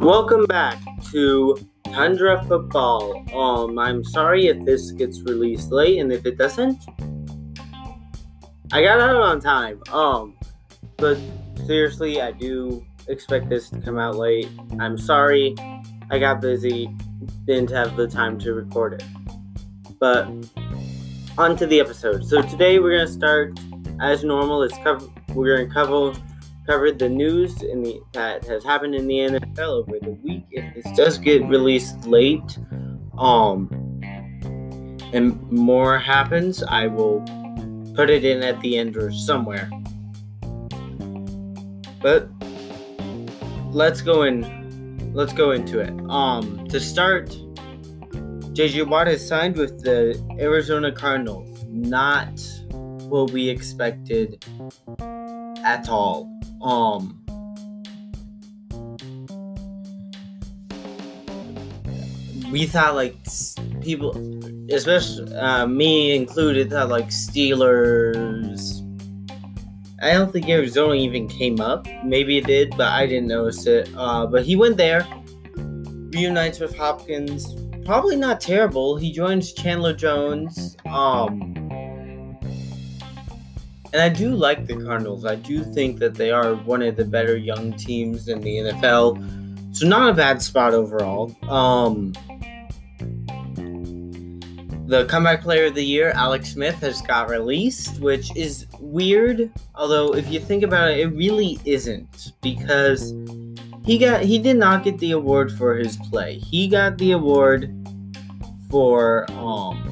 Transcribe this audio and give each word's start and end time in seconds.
Welcome 0.00 0.46
back 0.46 0.78
to 1.12 1.58
Tundra 1.84 2.42
Football. 2.48 3.24
Um, 3.34 3.78
I'm 3.78 4.02
sorry 4.04 4.46
if 4.46 4.64
this 4.64 4.90
gets 4.92 5.20
released 5.20 5.70
late, 5.70 5.98
and 5.98 6.10
if 6.10 6.24
it 6.24 6.38
doesn't, 6.38 6.82
I 8.72 8.82
got 8.82 9.00
out 9.00 9.16
on 9.16 9.40
time. 9.40 9.82
Um, 9.92 10.34
but 10.96 11.18
seriously, 11.66 12.22
I 12.22 12.32
do 12.32 12.82
expect 13.08 13.50
this 13.50 13.68
to 13.68 13.80
come 13.80 13.98
out 13.98 14.16
late. 14.16 14.48
I'm 14.80 14.96
sorry, 14.96 15.54
I 16.10 16.18
got 16.18 16.40
busy, 16.40 16.88
didn't 17.44 17.70
have 17.70 17.96
the 17.96 18.08
time 18.08 18.38
to 18.40 18.54
record 18.54 18.94
it. 18.94 19.04
But 20.00 20.26
on 21.36 21.54
to 21.56 21.66
the 21.66 21.80
episode. 21.80 22.24
So 22.24 22.40
today 22.40 22.78
we're 22.78 22.96
gonna 22.96 23.08
start 23.08 23.58
as 24.00 24.24
normal. 24.24 24.62
It's 24.62 24.76
cover. 24.78 25.06
We're 25.34 25.56
gonna 25.56 25.72
cover 25.72 26.12
covered 26.66 26.98
the 26.98 27.08
news 27.08 27.62
in 27.62 27.82
the 27.82 28.00
that 28.12 28.44
has 28.46 28.64
happened 28.64 28.94
in 28.94 29.06
the 29.06 29.18
NFL 29.18 29.58
over 29.58 29.98
the 30.00 30.12
week. 30.22 30.44
If 30.50 30.74
this 30.74 30.96
does 30.96 31.18
get 31.18 31.44
released 31.46 32.06
late, 32.06 32.58
um, 33.18 33.68
and 35.12 35.40
more 35.50 35.98
happens, 35.98 36.62
I 36.62 36.86
will 36.86 37.20
put 37.94 38.10
it 38.10 38.24
in 38.24 38.42
at 38.42 38.60
the 38.60 38.76
end 38.76 38.96
or 38.96 39.12
somewhere. 39.12 39.68
But 42.00 42.28
let's 43.70 44.00
go 44.02 44.22
in. 44.22 45.12
Let's 45.14 45.32
go 45.32 45.52
into 45.52 45.80
it. 45.80 45.92
Um, 46.10 46.66
to 46.68 46.80
start, 46.80 47.28
JJ 48.54 48.88
Watt 48.88 49.06
has 49.06 49.26
signed 49.26 49.56
with 49.56 49.82
the 49.82 50.20
Arizona 50.40 50.92
Cardinals. 50.92 51.64
Not 51.68 52.40
what 53.08 53.30
we 53.30 53.48
expected 53.48 54.44
at 55.64 55.88
all. 55.88 56.30
Um 56.62 57.20
we 62.50 62.66
thought 62.66 62.94
like 62.94 63.16
people 63.80 64.12
especially 64.70 65.34
uh, 65.34 65.66
me 65.66 66.14
included 66.14 66.70
thought 66.70 66.88
like 66.88 67.08
Steelers 67.08 68.84
I 70.04 70.12
don't 70.12 70.30
think 70.30 70.50
Arizona 70.50 70.94
even 70.96 71.26
came 71.28 71.60
up. 71.62 71.88
Maybe 72.04 72.36
it 72.36 72.46
did, 72.46 72.76
but 72.76 72.88
I 72.88 73.06
didn't 73.06 73.28
notice 73.28 73.66
it. 73.66 73.88
Uh, 73.96 74.26
but 74.26 74.44
he 74.44 74.54
went 74.54 74.76
there, 74.76 75.06
reunites 75.56 76.60
with 76.60 76.76
Hopkins. 76.76 77.56
Probably 77.86 78.14
not 78.14 78.38
terrible. 78.38 78.98
He 78.98 79.10
joins 79.10 79.54
Chandler 79.54 79.94
Jones. 79.94 80.76
Um, 80.84 81.53
and 83.94 84.02
I 84.02 84.08
do 84.08 84.34
like 84.34 84.66
the 84.66 84.74
Cardinals. 84.74 85.24
I 85.24 85.36
do 85.36 85.62
think 85.62 86.00
that 86.00 86.14
they 86.16 86.32
are 86.32 86.56
one 86.56 86.82
of 86.82 86.96
the 86.96 87.04
better 87.04 87.36
young 87.36 87.72
teams 87.74 88.26
in 88.26 88.40
the 88.40 88.56
NFL. 88.56 89.76
So 89.76 89.86
not 89.86 90.10
a 90.10 90.12
bad 90.12 90.42
spot 90.42 90.74
overall. 90.74 91.32
Um, 91.48 92.12
the 94.88 95.06
comeback 95.08 95.42
player 95.42 95.66
of 95.66 95.76
the 95.76 95.84
year, 95.84 96.10
Alex 96.10 96.50
Smith, 96.50 96.74
has 96.80 97.02
got 97.02 97.28
released, 97.28 98.00
which 98.00 98.34
is 98.36 98.66
weird. 98.80 99.52
Although 99.76 100.12
if 100.16 100.28
you 100.28 100.40
think 100.40 100.64
about 100.64 100.90
it, 100.90 100.98
it 100.98 101.06
really 101.14 101.60
isn't 101.64 102.32
because 102.42 103.14
he 103.84 103.96
got 103.96 104.22
he 104.22 104.40
did 104.40 104.56
not 104.56 104.82
get 104.82 104.98
the 104.98 105.12
award 105.12 105.52
for 105.52 105.76
his 105.76 105.96
play. 106.10 106.38
He 106.38 106.66
got 106.66 106.98
the 106.98 107.12
award 107.12 107.72
for 108.68 109.30
um 109.30 109.88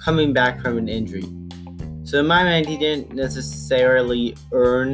coming 0.00 0.32
back 0.32 0.60
from 0.60 0.76
an 0.76 0.88
injury. 0.88 1.24
So 2.14 2.20
in 2.20 2.28
my 2.28 2.44
mind, 2.44 2.66
he 2.66 2.76
didn't 2.76 3.12
necessarily 3.12 4.36
earn 4.52 4.92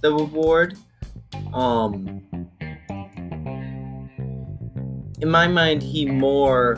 the 0.00 0.10
reward. 0.10 0.74
Um, 1.52 2.22
in 5.20 5.28
my 5.28 5.46
mind, 5.46 5.82
he 5.82 6.06
more. 6.06 6.76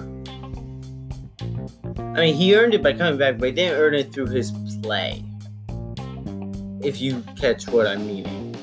I 1.96 2.22
mean, 2.22 2.34
he 2.34 2.56
earned 2.56 2.74
it 2.74 2.82
by 2.82 2.92
coming 2.92 3.20
back, 3.20 3.38
but 3.38 3.50
he 3.50 3.52
didn't 3.52 3.78
earn 3.78 3.94
it 3.94 4.12
through 4.12 4.26
his 4.30 4.50
play. 4.82 5.22
If 6.82 7.00
you 7.00 7.22
catch 7.38 7.68
what 7.68 7.86
I'm 7.86 8.04
meaning. 8.04 8.56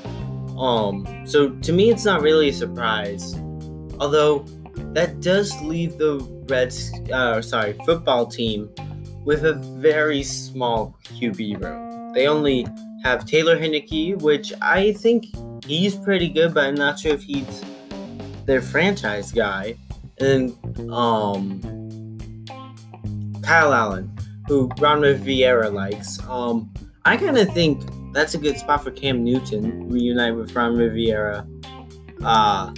Um, 0.57 1.07
so 1.25 1.51
to 1.51 1.71
me, 1.71 1.91
it's 1.91 2.03
not 2.03 2.21
really 2.21 2.49
a 2.49 2.53
surprise. 2.53 3.35
Although 4.01 4.39
that 4.91 5.21
does 5.21 5.57
leave 5.61 5.97
the 5.97 6.19
Reds, 6.49 6.91
uh, 7.09 7.41
sorry, 7.41 7.71
football 7.85 8.25
team 8.25 8.69
with 9.23 9.45
a 9.45 9.53
very 9.53 10.23
small 10.23 10.95
QB 11.03 11.63
room. 11.63 12.13
They 12.13 12.27
only 12.27 12.67
have 13.03 13.25
Taylor 13.25 13.57
Heinicke, 13.57 14.21
which 14.21 14.53
I 14.61 14.93
think 14.93 15.25
he's 15.65 15.95
pretty 15.95 16.29
good, 16.29 16.53
but 16.53 16.65
I'm 16.65 16.75
not 16.75 16.99
sure 16.99 17.13
if 17.13 17.23
he's 17.23 17.63
their 18.45 18.61
franchise 18.61 19.31
guy. 19.31 19.75
And 20.19 20.55
um, 20.91 21.59
Kyle 23.41 23.73
Allen, 23.73 24.15
who 24.47 24.69
Ron 24.79 25.01
Rivera 25.01 25.69
likes. 25.69 26.19
Um, 26.27 26.71
I 27.05 27.17
kind 27.17 27.37
of 27.37 27.53
think 27.53 27.81
that's 28.13 28.33
a 28.33 28.37
good 28.37 28.57
spot 28.57 28.83
for 28.83 28.91
Cam 28.91 29.23
Newton, 29.23 29.89
reunite 29.89 30.35
with 30.35 30.55
Ron 30.55 30.77
Rivera. 30.77 31.45
Uh, 32.23 32.71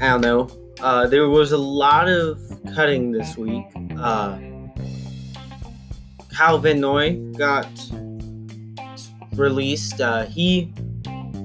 I 0.00 0.08
don't 0.08 0.20
know. 0.20 0.48
Uh, 0.80 1.06
there 1.06 1.28
was 1.28 1.52
a 1.52 1.58
lot 1.58 2.08
of 2.08 2.40
cutting 2.74 3.12
this 3.12 3.36
week. 3.36 3.64
Uh, 3.96 4.38
Kyle 6.34 6.58
Van 6.58 6.80
Noy 6.80 7.16
got 7.38 7.68
released. 9.34 10.00
Uh, 10.00 10.26
he 10.26 10.72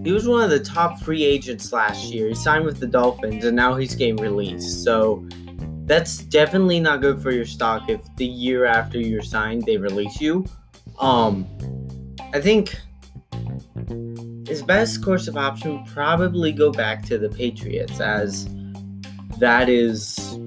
he 0.04 0.12
was 0.12 0.28
one 0.28 0.44
of 0.44 0.50
the 0.50 0.60
top 0.60 1.00
free 1.02 1.24
agents 1.24 1.72
last 1.72 2.06
year. 2.06 2.30
He 2.30 2.36
signed 2.36 2.66
with 2.66 2.80
the 2.80 2.88
Dolphins, 2.88 3.46
and 3.46 3.56
now 3.56 3.76
he's 3.76 3.96
getting 3.96 4.16
released. 4.16 4.84
So 4.84 5.28
that's 5.86 6.20
definitely 6.20 6.80
not 6.80 7.02
good 7.02 7.22
for 7.22 7.32
your 7.32 7.46
stock 7.46 7.90
if 7.90 8.02
the 8.16 8.26
year 8.26 8.66
after 8.66 9.00
you're 9.00 9.22
signed 9.22 9.64
they 9.64 9.78
release 9.78 10.20
you. 10.22 10.46
Um, 11.00 11.48
I 12.34 12.40
think 12.40 12.80
his 14.48 14.64
best 14.64 15.04
course 15.04 15.28
of 15.28 15.38
option 15.38 15.78
would 15.78 15.88
probably 15.88 16.52
go 16.52 16.72
back 16.72 17.04
to 17.06 17.18
the 17.18 17.30
Patriots, 17.30 18.00
as 18.00 18.48
that 19.40 19.70
is 19.70 20.40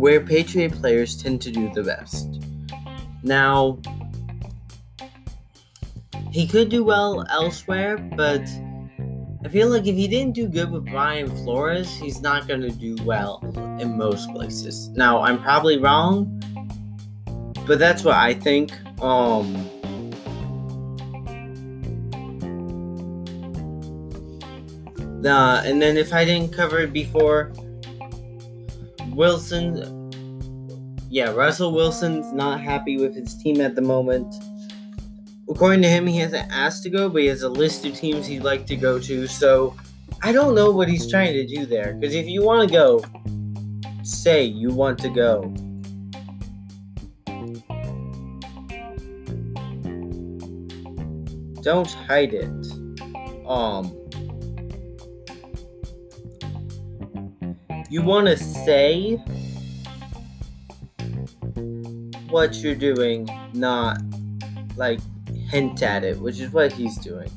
where 0.00 0.18
Patriot 0.18 0.72
players 0.72 1.22
tend 1.22 1.42
to 1.42 1.50
do 1.50 1.70
the 1.74 1.82
best. 1.82 2.40
Now, 3.22 3.78
he 6.30 6.46
could 6.46 6.70
do 6.70 6.82
well 6.82 7.26
elsewhere, 7.28 7.98
but 7.98 8.40
I 9.44 9.48
feel 9.50 9.68
like 9.68 9.86
if 9.86 9.94
he 9.94 10.08
didn't 10.08 10.32
do 10.32 10.48
good 10.48 10.70
with 10.70 10.86
Brian 10.86 11.28
Flores, 11.44 11.94
he's 11.96 12.22
not 12.22 12.48
going 12.48 12.62
to 12.62 12.70
do 12.70 12.96
well 13.04 13.44
in 13.78 13.98
most 13.98 14.30
places. 14.30 14.88
Now, 14.90 15.20
I'm 15.20 15.42
probably 15.42 15.76
wrong, 15.76 16.40
but 17.66 17.78
that's 17.78 18.02
what 18.02 18.14
I 18.14 18.32
think. 18.32 18.72
Um, 19.02 19.54
uh, 25.26 25.62
and 25.66 25.82
then 25.82 25.98
if 25.98 26.14
I 26.14 26.24
didn't 26.24 26.54
cover 26.54 26.78
it 26.78 26.94
before, 26.94 27.52
Wilson, 29.14 30.10
yeah, 31.10 31.30
Russell 31.32 31.72
Wilson's 31.72 32.32
not 32.32 32.60
happy 32.60 32.96
with 32.96 33.14
his 33.14 33.34
team 33.34 33.60
at 33.60 33.74
the 33.74 33.82
moment. 33.82 34.34
According 35.48 35.82
to 35.82 35.88
him, 35.88 36.06
he 36.06 36.18
hasn't 36.18 36.50
asked 36.50 36.84
to 36.84 36.90
go, 36.90 37.08
but 37.08 37.22
he 37.22 37.28
has 37.28 37.42
a 37.42 37.48
list 37.48 37.84
of 37.84 37.94
teams 37.94 38.26
he'd 38.26 38.44
like 38.44 38.66
to 38.66 38.76
go 38.76 39.00
to. 39.00 39.26
So 39.26 39.74
I 40.22 40.32
don't 40.32 40.54
know 40.54 40.70
what 40.70 40.88
he's 40.88 41.10
trying 41.10 41.32
to 41.32 41.46
do 41.46 41.66
there. 41.66 41.94
Because 41.94 42.14
if 42.14 42.26
you 42.26 42.44
want 42.44 42.68
to 42.68 42.72
go, 42.72 43.02
say 44.04 44.44
you 44.44 44.70
want 44.70 44.98
to 45.00 45.08
go. 45.08 45.52
Don't 51.62 51.90
hide 51.90 52.32
it. 52.32 52.48
Um, 53.46 53.99
you 57.90 58.02
want 58.02 58.28
to 58.28 58.36
say 58.36 59.16
what 62.28 62.54
you're 62.56 62.76
doing, 62.76 63.28
not 63.52 63.98
like 64.76 65.00
hint 65.48 65.82
at 65.82 66.04
it, 66.04 66.18
which 66.20 66.38
is 66.38 66.52
what 66.52 66.72
he's 66.72 66.96
doing. 66.98 67.28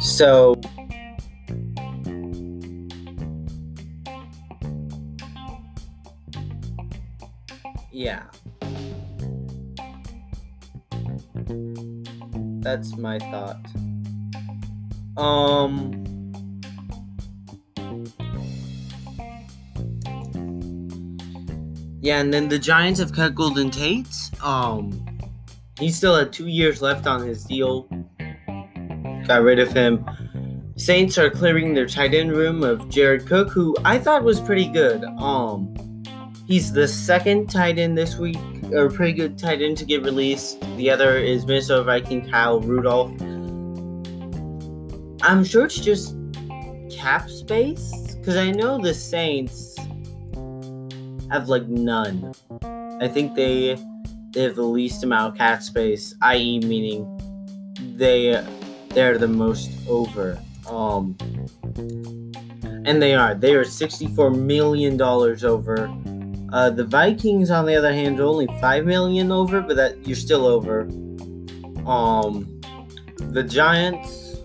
So, 0.00 0.60
yeah. 7.92 8.24
That's 12.60 12.96
my 12.96 13.20
thought. 13.20 13.60
Um, 15.16 16.04
Yeah, 22.04 22.20
and 22.20 22.34
then 22.34 22.50
the 22.50 22.58
Giants 22.58 23.00
have 23.00 23.14
cut 23.14 23.34
Golden 23.34 23.70
Tate. 23.70 24.30
Um, 24.42 25.18
he 25.80 25.90
still 25.90 26.14
had 26.14 26.34
two 26.34 26.48
years 26.48 26.82
left 26.82 27.06
on 27.06 27.26
his 27.26 27.44
deal. 27.44 27.88
Got 29.26 29.42
rid 29.42 29.58
of 29.58 29.72
him. 29.72 30.04
Saints 30.76 31.16
are 31.16 31.30
clearing 31.30 31.72
their 31.72 31.86
tight 31.86 32.12
end 32.12 32.32
room 32.32 32.62
of 32.62 32.90
Jared 32.90 33.26
Cook, 33.26 33.48
who 33.48 33.74
I 33.86 33.98
thought 33.98 34.22
was 34.22 34.38
pretty 34.38 34.68
good. 34.68 35.02
Um, 35.16 35.74
he's 36.46 36.74
the 36.74 36.86
second 36.86 37.48
tight 37.48 37.78
end 37.78 37.96
this 37.96 38.18
week, 38.18 38.36
or 38.70 38.90
pretty 38.90 39.14
good 39.14 39.38
tight 39.38 39.62
end 39.62 39.78
to 39.78 39.86
get 39.86 40.02
released. 40.02 40.60
The 40.76 40.90
other 40.90 41.16
is 41.16 41.46
Minnesota 41.46 41.84
Viking 41.84 42.28
Kyle 42.30 42.60
Rudolph. 42.60 43.18
I'm 45.22 45.42
sure 45.42 45.64
it's 45.64 45.80
just 45.80 46.14
cap 46.90 47.30
space 47.30 48.14
because 48.16 48.36
I 48.36 48.50
know 48.50 48.76
the 48.76 48.92
Saints 48.92 49.73
have 51.30 51.48
like 51.48 51.66
none. 51.68 52.32
I 53.00 53.08
think 53.08 53.34
they 53.34 53.76
they 54.30 54.42
have 54.42 54.56
the 54.56 54.62
least 54.62 55.04
amount 55.04 55.34
of 55.34 55.38
cap 55.38 55.62
space, 55.62 56.14
i.e., 56.22 56.58
meaning 56.60 57.08
they 57.96 58.44
they're 58.90 59.18
the 59.18 59.28
most 59.28 59.70
over. 59.88 60.40
Um, 60.68 61.16
and 62.86 63.00
they 63.00 63.14
are. 63.14 63.34
They 63.34 63.54
are 63.54 63.64
sixty-four 63.64 64.30
million 64.30 64.96
dollars 64.96 65.44
over. 65.44 65.92
Uh, 66.52 66.70
the 66.70 66.84
Vikings, 66.84 67.50
on 67.50 67.66
the 67.66 67.74
other 67.74 67.92
hand, 67.92 68.20
are 68.20 68.24
only 68.24 68.46
five 68.60 68.86
million 68.86 69.32
over, 69.32 69.60
but 69.60 69.76
that 69.76 70.06
you're 70.06 70.16
still 70.16 70.46
over. 70.46 70.82
Um, 71.86 72.60
the 73.18 73.42
Giants 73.42 74.36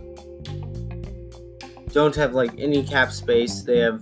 don't 1.91 2.15
have 2.15 2.33
like 2.33 2.51
any 2.57 2.83
cap 2.83 3.11
space. 3.11 3.61
They 3.61 3.79
have 3.79 4.01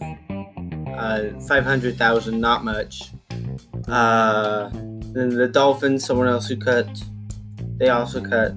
uh, 0.98 1.40
five 1.48 1.64
hundred 1.64 1.98
thousand, 1.98 2.40
not 2.40 2.64
much. 2.64 3.12
Uh, 3.88 4.70
then 5.14 5.30
the 5.30 5.48
Dolphins, 5.48 6.06
someone 6.06 6.28
else 6.28 6.48
who 6.48 6.58
cut. 6.58 6.88
They 7.78 7.90
also 7.90 8.22
cut 8.22 8.56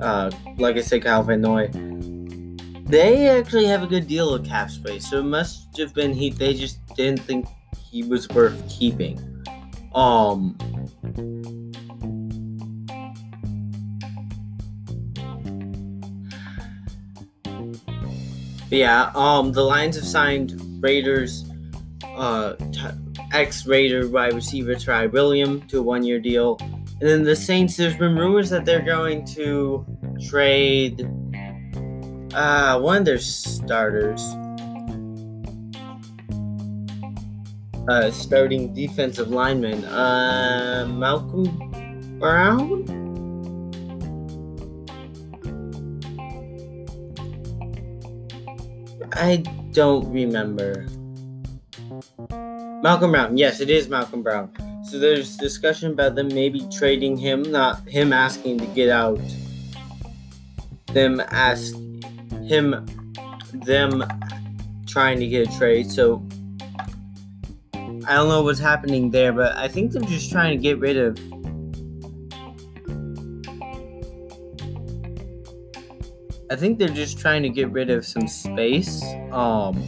uh, 0.00 0.30
like 0.58 0.76
I 0.76 0.80
said, 0.80 1.02
Van 1.02 1.40
Noy, 1.40 1.68
they 2.86 3.28
actually 3.28 3.66
have 3.66 3.82
a 3.82 3.86
good 3.86 4.06
deal 4.06 4.32
of 4.34 4.46
cap 4.46 4.70
space. 4.70 5.08
So 5.08 5.20
it 5.20 5.24
must 5.24 5.76
have 5.78 5.94
been 5.94 6.12
he. 6.12 6.30
They 6.30 6.54
just 6.54 6.78
didn't 6.94 7.20
think 7.20 7.46
he 7.90 8.02
was 8.02 8.28
worth 8.28 8.68
keeping. 8.68 9.18
Um. 9.94 10.56
Yeah. 18.70 19.10
Um. 19.14 19.52
The 19.52 19.62
Lions 19.62 19.96
have 19.96 20.06
signed 20.06 20.60
Raiders. 20.82 21.44
Uh. 22.16 22.54
T- 22.72 22.80
ex 23.32 23.66
Raider 23.66 24.08
wide 24.08 24.34
receiver 24.34 24.74
Tyrell 24.74 25.10
William 25.10 25.60
to 25.68 25.78
a 25.78 25.82
one 25.82 26.02
year 26.02 26.20
deal. 26.20 26.56
And 27.00 27.08
then 27.08 27.22
the 27.22 27.36
Saints, 27.36 27.76
there's 27.76 27.96
been 27.96 28.16
rumors 28.16 28.50
that 28.50 28.64
they're 28.64 28.84
going 28.84 29.24
to 29.26 29.86
trade 30.28 31.08
uh, 32.34 32.80
one 32.80 32.98
of 32.98 33.04
their 33.04 33.18
starters. 33.18 34.20
Uh, 37.88 38.10
starting 38.10 38.74
defensive 38.74 39.30
lineman, 39.30 39.84
uh, 39.84 40.84
Malcom 40.88 42.18
Brown? 42.18 43.07
I 49.18 49.38
don't 49.72 50.10
remember. 50.12 50.86
Malcom 52.30 53.10
Brown. 53.10 53.36
Yes, 53.36 53.60
it 53.60 53.68
is 53.68 53.88
Malcom 53.88 54.22
Brown. 54.22 54.52
So 54.84 54.98
there's 54.98 55.36
discussion 55.36 55.90
about 55.92 56.14
them 56.14 56.28
maybe 56.28 56.66
trading 56.70 57.16
him, 57.16 57.42
not 57.42 57.80
him 57.88 58.12
asking 58.12 58.58
to 58.58 58.66
get 58.66 58.88
out. 58.88 59.20
Them 60.92 61.20
ask 61.28 61.74
him, 62.44 62.86
them 63.52 64.04
trying 64.86 65.18
to 65.18 65.26
get 65.26 65.48
a 65.48 65.58
trade. 65.58 65.90
So 65.90 66.24
I 67.74 68.14
don't 68.14 68.28
know 68.28 68.42
what's 68.42 68.60
happening 68.60 69.10
there, 69.10 69.32
but 69.32 69.56
I 69.56 69.66
think 69.66 69.92
they're 69.92 70.02
just 70.02 70.30
trying 70.30 70.56
to 70.56 70.62
get 70.62 70.78
rid 70.78 70.96
of. 70.96 71.18
I 76.50 76.56
think 76.56 76.78
they're 76.78 76.88
just 76.88 77.18
trying 77.18 77.42
to 77.42 77.50
get 77.50 77.70
rid 77.70 77.90
of 77.90 78.06
some 78.06 78.26
space. 78.26 79.02
Um. 79.32 79.82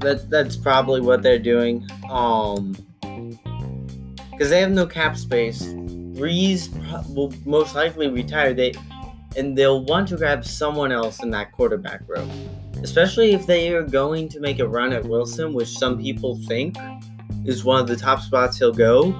that 0.00 0.30
that's 0.30 0.56
probably 0.56 1.00
what 1.00 1.22
they're 1.22 1.38
doing. 1.38 1.86
Um, 2.10 2.74
because 4.30 4.50
they 4.50 4.60
have 4.60 4.70
no 4.70 4.86
cap 4.86 5.16
space. 5.16 5.62
Brees 5.62 6.70
will 7.14 7.32
most 7.44 7.74
likely 7.74 8.08
retire. 8.08 8.54
They 8.54 8.72
and 9.36 9.56
they'll 9.56 9.84
want 9.84 10.08
to 10.08 10.16
grab 10.16 10.44
someone 10.44 10.90
else 10.90 11.22
in 11.22 11.30
that 11.30 11.52
quarterback 11.52 12.02
room, 12.08 12.28
especially 12.82 13.32
if 13.32 13.46
they 13.46 13.72
are 13.72 13.82
going 13.82 14.28
to 14.30 14.40
make 14.40 14.58
a 14.58 14.66
run 14.66 14.92
at 14.92 15.04
Wilson, 15.04 15.52
which 15.52 15.68
some 15.68 15.98
people 15.98 16.40
think 16.48 16.76
is 17.44 17.64
one 17.64 17.80
of 17.80 17.86
the 17.86 17.96
top 17.96 18.20
spots 18.20 18.58
he'll 18.58 18.72
go. 18.72 19.12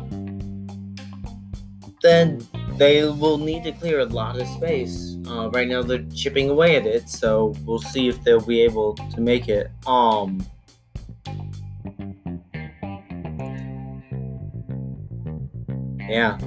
Then 2.02 2.46
they 2.76 3.04
will 3.04 3.38
need 3.38 3.64
to 3.64 3.72
clear 3.72 4.00
a 4.00 4.06
lot 4.06 4.40
of 4.40 4.46
space. 4.48 5.16
Uh, 5.26 5.50
right 5.50 5.68
now 5.68 5.82
they're 5.82 6.04
chipping 6.14 6.48
away 6.48 6.76
at 6.76 6.86
it, 6.86 7.08
so 7.08 7.54
we'll 7.64 7.78
see 7.78 8.08
if 8.08 8.22
they'll 8.24 8.40
be 8.40 8.62
able 8.62 8.94
to 8.94 9.20
make 9.20 9.48
it. 9.48 9.70
Um. 9.86 10.44
Yeah. 16.08 16.38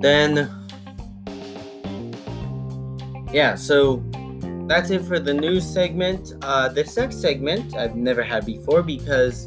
Then, 0.00 0.48
yeah, 3.32 3.56
so 3.56 4.02
that's 4.68 4.90
it 4.90 5.02
for 5.02 5.18
the 5.18 5.32
news 5.32 5.66
segment. 5.66 6.34
Uh, 6.42 6.68
this 6.68 6.96
next 6.96 7.20
segment 7.20 7.74
I've 7.74 7.96
never 7.96 8.22
had 8.22 8.44
before 8.44 8.82
because 8.82 9.46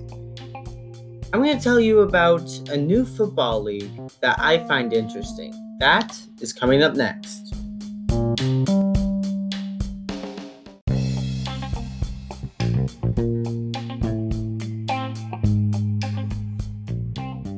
I'm 1.32 1.42
going 1.44 1.56
to 1.56 1.64
tell 1.64 1.80
you 1.80 2.00
about 2.00 2.50
a 2.70 2.76
new 2.76 3.06
football 3.06 3.62
league 3.62 3.92
that 4.22 4.40
I 4.40 4.66
find 4.68 4.92
interesting. 4.92 5.54
That 5.80 6.20
is 6.42 6.52
coming 6.52 6.82
up 6.82 6.96
next. 6.96 7.54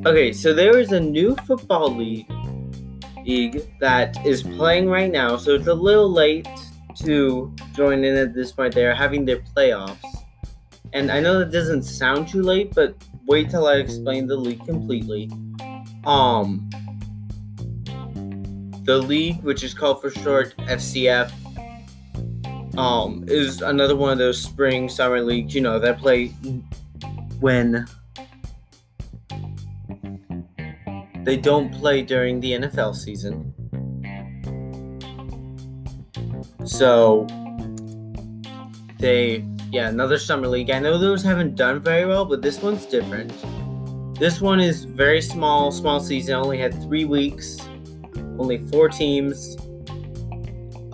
Okay, 0.06 0.34
so 0.34 0.54
there 0.54 0.78
is 0.78 0.92
a 0.92 1.00
new 1.00 1.34
football 1.48 1.96
league 1.96 2.30
league 3.26 3.66
that 3.80 4.18
is 4.26 4.44
playing 4.44 4.90
right 4.90 5.10
now, 5.10 5.38
so 5.38 5.56
it's 5.56 5.68
a 5.68 5.74
little 5.74 6.12
late 6.12 6.48
to 6.96 7.54
join 7.74 8.04
in 8.04 8.16
at 8.16 8.34
this 8.34 8.52
point. 8.52 8.74
They're 8.74 8.96
having 8.96 9.26
their 9.26 9.40
playoffs. 9.40 9.98
And 10.94 11.12
I 11.12 11.20
know 11.20 11.40
that 11.40 11.52
doesn't 11.52 11.84
sound 11.84 12.28
too 12.28 12.42
late, 12.42 12.74
but 12.74 12.96
wait 13.26 13.50
till 13.50 13.68
I 13.68 13.76
explain 13.76 14.28
the 14.28 14.38
league 14.38 14.64
completely. 14.66 15.32
Um 16.06 16.70
the 18.84 18.98
league, 18.98 19.42
which 19.44 19.64
is 19.64 19.74
called 19.74 20.02
for 20.02 20.10
short 20.10 20.54
FCF, 20.58 21.32
um, 22.78 23.24
is 23.30 23.62
another 23.62 23.96
one 23.96 24.12
of 24.12 24.18
those 24.18 24.44
spring 24.44 24.90
summer 24.90 25.22
leagues, 25.22 25.56
you 25.56 25.62
know, 25.62 25.80
that 25.80 26.00
play 26.00 26.28
when 27.40 27.88
They 31.24 31.38
don't 31.38 31.74
play 31.74 32.02
during 32.02 32.42
the 32.42 32.52
NFL 32.52 32.96
season. 32.96 33.54
So 36.66 37.26
they 39.00 39.46
yeah, 39.72 39.90
another 39.90 40.18
summer 40.18 40.48
league. 40.48 40.70
I 40.70 40.80
know 40.80 40.98
those 40.98 41.24
haven't 41.24 41.56
done 41.56 41.82
very 41.82 42.06
well, 42.06 42.26
but 42.26 42.42
this 42.42 42.62
one's 42.62 42.86
different. 42.86 43.34
This 44.20 44.40
one 44.40 44.60
is 44.60 44.86
very 44.86 45.22
small, 45.22 45.72
small 45.72 46.00
season, 46.00 46.36
only 46.36 46.60
had 46.60 46.80
3 46.84 47.06
weeks, 47.06 47.58
only 48.38 48.60
4 48.70 48.90
teams. 48.90 49.58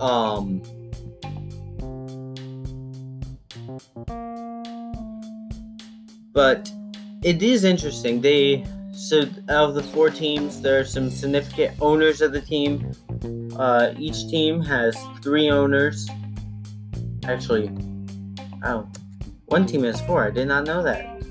Um 0.00 0.62
but 6.32 6.72
it 7.22 7.42
is 7.42 7.64
interesting. 7.64 8.20
They 8.20 8.64
so, 8.92 9.22
of 9.48 9.74
the 9.74 9.82
four 9.82 10.10
teams, 10.10 10.60
there 10.60 10.78
are 10.78 10.84
some 10.84 11.10
significant 11.10 11.74
owners 11.80 12.20
of 12.20 12.32
the 12.32 12.40
team. 12.40 12.92
Uh, 13.56 13.92
each 13.98 14.28
team 14.28 14.60
has 14.62 14.96
three 15.22 15.50
owners. 15.50 16.08
Actually, 17.24 17.70
oh, 18.64 18.88
one 19.46 19.66
team 19.66 19.82
has 19.84 20.00
four. 20.02 20.26
I 20.26 20.30
did 20.30 20.48
not 20.48 20.64
know 20.64 20.82
that. 20.82 21.22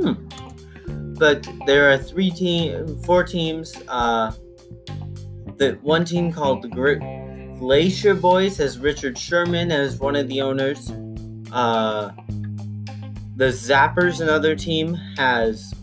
Hmm. 0.00 1.14
But 1.14 1.48
there 1.66 1.90
are 1.90 1.98
three 1.98 2.30
team, 2.30 3.00
four 3.02 3.24
teams. 3.24 3.74
Uh, 3.88 4.32
the 5.56 5.78
one 5.82 6.04
team 6.04 6.32
called 6.32 6.62
the 6.62 6.68
Glacier 7.58 8.14
Boys 8.14 8.56
has 8.56 8.78
Richard 8.78 9.16
Sherman 9.16 9.70
as 9.70 9.98
one 9.98 10.16
of 10.16 10.28
the 10.28 10.40
owners. 10.40 10.90
Uh, 11.52 12.10
the 13.36 13.48
Zappers, 13.48 14.20
another 14.20 14.54
team, 14.56 14.94
has 15.16 15.74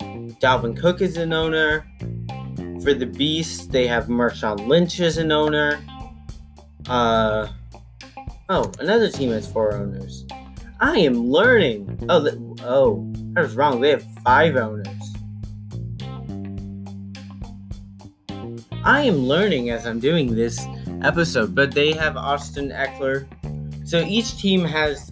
Dalvin 0.00 0.78
Cook 0.78 1.00
as 1.00 1.16
an 1.16 1.32
owner. 1.32 1.86
For 2.82 2.94
the 2.94 3.06
Beasts, 3.06 3.66
they 3.66 3.86
have 3.86 4.06
Marshawn 4.06 4.66
Lynch 4.66 5.00
as 5.00 5.16
an 5.16 5.32
owner. 5.32 5.80
Uh, 6.88 7.48
oh, 8.52 8.70
another 8.78 9.10
team 9.10 9.30
has 9.30 9.50
four 9.50 9.74
owners. 9.74 10.26
I 10.80 10.98
am 10.98 11.26
learning. 11.26 12.06
Oh, 12.08 12.20
the, 12.20 12.32
oh, 12.64 13.10
I 13.36 13.40
was 13.40 13.54
wrong. 13.56 13.80
They 13.80 13.90
have 13.90 14.04
five 14.24 14.56
owners. 14.56 14.86
I 18.84 19.02
am 19.02 19.16
learning 19.16 19.70
as 19.70 19.86
I'm 19.86 20.00
doing 20.00 20.34
this 20.34 20.60
episode, 21.02 21.54
but 21.54 21.72
they 21.72 21.92
have 21.92 22.16
Austin 22.16 22.70
Ekeler. 22.70 23.26
So 23.88 24.00
each 24.00 24.36
team 24.38 24.64
has 24.64 25.10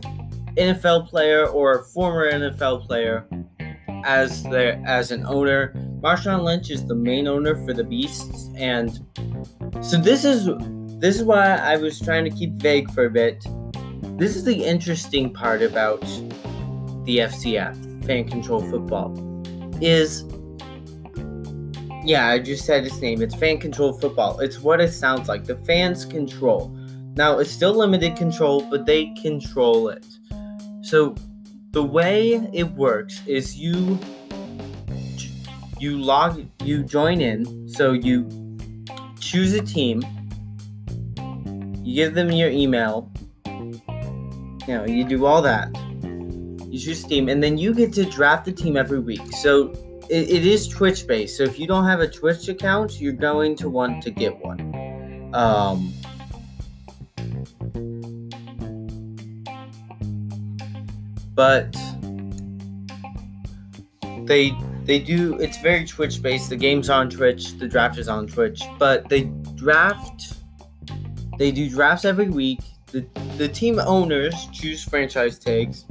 NFL 0.56 1.08
player 1.08 1.46
or 1.46 1.84
former 1.84 2.30
NFL 2.30 2.86
player 2.86 3.26
as 4.04 4.42
their 4.44 4.82
as 4.86 5.12
an 5.12 5.24
owner. 5.24 5.72
Marshawn 6.02 6.42
Lynch 6.42 6.70
is 6.70 6.84
the 6.84 6.94
main 6.94 7.26
owner 7.26 7.54
for 7.64 7.72
the 7.72 7.84
Beasts, 7.84 8.50
and 8.56 9.06
so 9.80 9.98
this 9.98 10.24
is 10.24 10.48
this 11.00 11.16
is 11.16 11.24
why 11.24 11.56
I 11.56 11.76
was 11.76 11.98
trying 11.98 12.24
to 12.24 12.30
keep 12.30 12.52
vague 12.52 12.90
for 12.90 13.06
a 13.06 13.10
bit. 13.10 13.44
This 14.18 14.36
is 14.36 14.44
the 14.44 14.64
interesting 14.64 15.32
part 15.32 15.62
about 15.62 16.02
the 17.04 17.18
FCF, 17.18 18.04
fan 18.04 18.28
control 18.28 18.60
football, 18.60 19.14
is 19.80 20.24
yeah, 22.04 22.28
I 22.28 22.38
just 22.38 22.64
said 22.64 22.84
its 22.84 23.00
name. 23.00 23.22
It's 23.22 23.34
fan 23.34 23.58
control 23.58 23.92
football. 23.94 24.40
It's 24.40 24.60
what 24.60 24.80
it 24.80 24.92
sounds 24.92 25.28
like. 25.28 25.44
The 25.44 25.56
fans 25.56 26.04
control. 26.04 26.68
Now, 27.14 27.38
it's 27.38 27.50
still 27.50 27.74
limited 27.74 28.16
control, 28.16 28.62
but 28.70 28.86
they 28.86 29.14
control 29.20 29.88
it. 29.88 30.06
So, 30.82 31.14
the 31.72 31.82
way 31.82 32.34
it 32.52 32.64
works 32.72 33.22
is 33.26 33.56
you 33.56 33.98
you 35.78 35.96
log 35.98 36.46
you 36.62 36.82
join 36.82 37.20
in, 37.20 37.68
so 37.68 37.92
you 37.92 38.28
choose 39.18 39.54
a 39.54 39.62
team, 39.62 40.02
you 41.90 41.96
give 41.96 42.14
them 42.14 42.30
your 42.30 42.50
email, 42.50 43.10
you 43.46 43.80
know, 44.68 44.84
you 44.86 45.04
do 45.04 45.26
all 45.26 45.42
that. 45.42 45.68
You 46.68 46.78
a 46.78 47.08
team, 47.08 47.28
and 47.28 47.42
then 47.42 47.58
you 47.58 47.74
get 47.74 47.92
to 47.94 48.04
draft 48.04 48.44
the 48.44 48.52
team 48.52 48.76
every 48.76 49.00
week. 49.00 49.20
So 49.32 49.72
it, 50.08 50.30
it 50.30 50.46
is 50.46 50.68
Twitch 50.68 51.08
based. 51.08 51.36
So 51.36 51.42
if 51.42 51.58
you 51.58 51.66
don't 51.66 51.84
have 51.84 51.98
a 51.98 52.08
Twitch 52.08 52.48
account, 52.48 53.00
you're 53.00 53.12
going 53.12 53.56
to 53.56 53.68
want 53.68 54.04
to 54.04 54.10
get 54.12 54.38
one. 54.38 55.34
Um, 55.34 55.92
but 61.34 61.76
they 64.26 64.52
they 64.84 65.00
do 65.00 65.34
it's 65.40 65.58
very 65.58 65.84
Twitch 65.84 66.22
based. 66.22 66.50
The 66.50 66.56
game's 66.56 66.88
on 66.88 67.10
Twitch, 67.10 67.58
the 67.58 67.66
draft 67.66 67.98
is 67.98 68.08
on 68.08 68.28
Twitch, 68.28 68.62
but 68.78 69.08
they 69.08 69.24
draft 69.56 70.29
they 71.40 71.50
do 71.50 71.70
drafts 71.70 72.04
every 72.04 72.28
week. 72.28 72.60
The, 72.92 73.00
the 73.38 73.48
team 73.48 73.78
owners 73.78 74.34
choose 74.52 74.84
franchise 74.84 75.38
tags. 75.38 75.86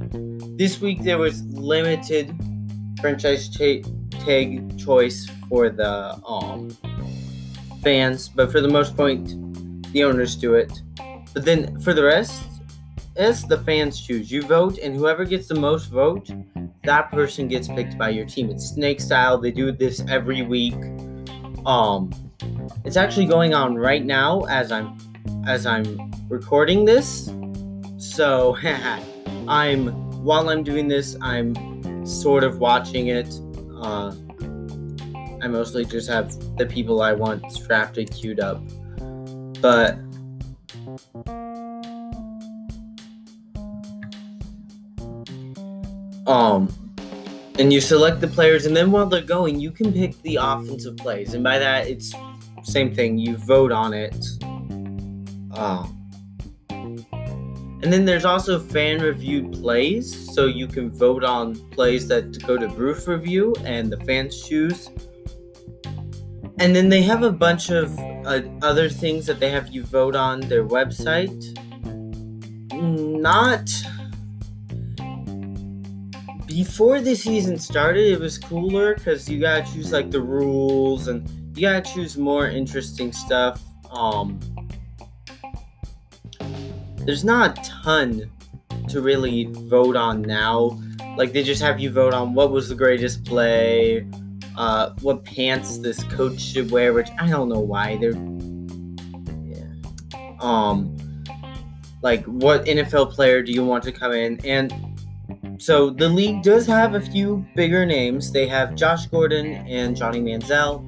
This 0.56 0.80
week 0.80 1.02
there 1.02 1.18
was 1.18 1.42
limited 1.46 2.32
franchise 3.00 3.48
ta- 3.48 3.82
tag 4.24 4.78
choice 4.78 5.28
for 5.48 5.68
the 5.68 6.14
um 6.24 6.70
fans, 7.82 8.28
but 8.28 8.52
for 8.52 8.60
the 8.60 8.68
most 8.68 8.96
part, 8.96 9.18
the 9.92 10.04
owners 10.04 10.36
do 10.36 10.54
it. 10.54 10.70
But 11.34 11.44
then 11.44 11.80
for 11.80 11.94
the 11.94 12.04
rest, 12.04 12.44
it's 13.16 13.42
the 13.42 13.58
fans 13.58 14.00
choose. 14.00 14.30
You 14.30 14.42
vote, 14.42 14.78
and 14.78 14.94
whoever 14.94 15.24
gets 15.24 15.48
the 15.48 15.56
most 15.58 15.86
vote, 15.86 16.30
that 16.84 17.10
person 17.10 17.48
gets 17.48 17.66
picked 17.66 17.98
by 17.98 18.10
your 18.10 18.24
team. 18.24 18.50
It's 18.50 18.68
snake 18.68 19.00
style. 19.00 19.36
They 19.36 19.50
do 19.50 19.72
this 19.72 20.00
every 20.08 20.42
week. 20.42 20.78
Um, 21.66 22.12
it's 22.84 22.96
actually 22.96 23.26
going 23.26 23.52
on 23.52 23.74
right 23.74 24.04
now 24.04 24.42
as 24.42 24.70
I'm 24.70 25.09
as 25.46 25.66
I'm 25.66 26.12
recording 26.28 26.84
this. 26.84 27.32
So 27.98 28.56
I'm 29.48 29.88
while 30.24 30.50
I'm 30.50 30.62
doing 30.62 30.88
this, 30.88 31.16
I'm 31.22 32.06
sort 32.06 32.44
of 32.44 32.58
watching 32.58 33.08
it. 33.08 33.28
Uh, 33.76 34.14
I 35.42 35.48
mostly 35.48 35.84
just 35.84 36.08
have 36.08 36.30
the 36.58 36.66
people 36.66 37.00
I 37.02 37.12
want 37.12 37.42
drafted 37.66 38.10
queued 38.10 38.40
up. 38.40 38.62
But 39.60 39.98
um 46.26 46.72
and 47.58 47.72
you 47.72 47.80
select 47.80 48.20
the 48.20 48.28
players 48.28 48.64
and 48.66 48.76
then 48.76 48.90
while 48.90 49.06
they're 49.06 49.20
going 49.20 49.58
you 49.58 49.70
can 49.70 49.92
pick 49.92 50.20
the 50.22 50.36
offensive 50.36 50.96
plays 50.96 51.34
and 51.34 51.42
by 51.42 51.58
that 51.58 51.88
it's 51.88 52.14
same 52.62 52.94
thing 52.94 53.18
you 53.18 53.36
vote 53.36 53.72
on 53.72 53.92
it 53.92 54.14
um 55.60 56.00
and 57.82 57.90
then 57.90 58.04
there's 58.04 58.26
also 58.26 58.58
fan 58.58 59.00
reviewed 59.00 59.52
plays, 59.52 60.34
so 60.34 60.44
you 60.46 60.66
can 60.66 60.90
vote 60.90 61.24
on 61.24 61.54
plays 61.70 62.06
that 62.08 62.46
go 62.46 62.58
to 62.58 62.68
Roof 62.68 63.08
Review 63.08 63.54
and 63.64 63.90
the 63.90 63.96
fans 64.04 64.46
choose. 64.46 64.90
And 66.58 66.76
then 66.76 66.90
they 66.90 67.00
have 67.02 67.22
a 67.22 67.32
bunch 67.32 67.70
of 67.70 67.98
uh, 68.26 68.42
other 68.60 68.90
things 68.90 69.24
that 69.26 69.40
they 69.40 69.48
have 69.48 69.68
you 69.68 69.82
vote 69.82 70.14
on 70.14 70.40
their 70.40 70.66
website. 70.66 71.56
Not 72.74 73.70
before 76.46 77.00
the 77.00 77.14
season 77.14 77.58
started, 77.58 78.12
it 78.12 78.20
was 78.20 78.36
cooler 78.36 78.94
because 78.94 79.26
you 79.26 79.40
gotta 79.40 79.62
choose 79.72 79.90
like 79.90 80.10
the 80.10 80.20
rules 80.20 81.08
and 81.08 81.26
you 81.56 81.62
gotta 81.62 81.80
choose 81.80 82.18
more 82.18 82.46
interesting 82.48 83.10
stuff. 83.10 83.62
Um, 83.90 84.38
there's 87.04 87.24
not 87.24 87.58
a 87.58 87.62
ton 87.62 88.30
to 88.88 89.00
really 89.00 89.46
vote 89.46 89.96
on 89.96 90.22
now. 90.22 90.78
Like 91.16 91.32
they 91.32 91.42
just 91.42 91.62
have 91.62 91.80
you 91.80 91.90
vote 91.90 92.14
on 92.14 92.34
what 92.34 92.50
was 92.50 92.68
the 92.68 92.74
greatest 92.74 93.24
play, 93.24 94.06
uh, 94.56 94.90
what 95.02 95.24
pants 95.24 95.78
this 95.78 96.02
coach 96.04 96.40
should 96.40 96.70
wear, 96.70 96.92
which 96.92 97.08
I 97.18 97.28
don't 97.28 97.48
know 97.48 97.60
why 97.60 97.96
they're. 97.96 98.12
Yeah. 99.44 100.36
Um, 100.40 100.96
like 102.02 102.24
what 102.24 102.64
NFL 102.64 103.12
player 103.12 103.42
do 103.42 103.52
you 103.52 103.64
want 103.64 103.84
to 103.84 103.92
come 103.92 104.12
in? 104.12 104.44
And 104.44 104.72
so 105.58 105.90
the 105.90 106.08
league 106.08 106.42
does 106.42 106.66
have 106.66 106.94
a 106.94 107.00
few 107.00 107.44
bigger 107.54 107.84
names. 107.84 108.32
They 108.32 108.46
have 108.48 108.74
Josh 108.74 109.06
Gordon 109.06 109.46
and 109.68 109.96
Johnny 109.96 110.20
Manziel. 110.20 110.86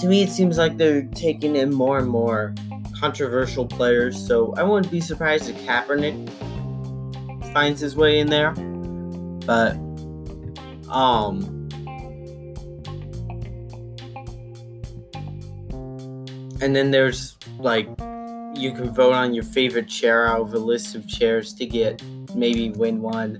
To 0.00 0.06
me, 0.06 0.22
it 0.22 0.30
seems 0.30 0.56
like 0.56 0.76
they're 0.76 1.02
taking 1.14 1.56
in 1.56 1.74
more 1.74 1.98
and 1.98 2.08
more 2.08 2.54
controversial 2.98 3.66
players, 3.66 4.26
so 4.26 4.54
I 4.56 4.62
wouldn't 4.62 4.90
be 4.90 5.00
surprised 5.00 5.48
if 5.48 5.56
Kaepernick 5.64 6.28
finds 7.52 7.80
his 7.80 7.96
way 7.96 8.18
in 8.18 8.28
there. 8.28 8.52
But, 9.46 9.74
um, 10.90 11.58
and 16.60 16.74
then 16.74 16.90
there's 16.90 17.36
like 17.58 17.88
you 18.54 18.72
can 18.72 18.92
vote 18.92 19.14
on 19.14 19.32
your 19.32 19.44
favorite 19.44 19.88
chair 19.88 20.26
out 20.26 20.40
of 20.40 20.54
a 20.54 20.58
list 20.58 20.94
of 20.94 21.06
chairs 21.06 21.54
to 21.54 21.66
get 21.66 22.02
maybe 22.34 22.70
win 22.70 23.00
one. 23.00 23.38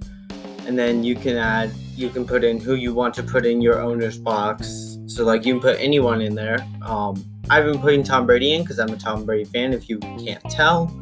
And 0.67 0.79
then 0.79 1.03
you 1.03 1.15
can 1.15 1.37
add 1.37 1.73
you 1.97 2.09
can 2.11 2.27
put 2.27 2.45
in 2.45 2.61
who 2.61 2.75
you 2.75 2.95
want 2.95 3.15
to 3.15 3.23
put 3.23 3.45
in 3.45 3.61
your 3.61 3.81
owner's 3.81 4.19
box. 4.19 4.99
So 5.07 5.25
like 5.25 5.45
you 5.45 5.55
can 5.55 5.63
put 5.63 5.81
anyone 5.81 6.21
in 6.21 6.35
there. 6.35 6.67
Um 6.83 7.25
I've 7.51 7.65
been 7.65 7.81
putting 7.81 8.03
Tom 8.03 8.27
Brady 8.27 8.55
in 8.55 8.63
because 8.63 8.79
I'm 8.79 8.91
a 8.91 8.97
Tom 8.97 9.25
Brady 9.25 9.45
fan. 9.45 9.73
If 9.73 9.89
you 9.89 9.99
can't 9.99 10.43
tell, 10.51 10.95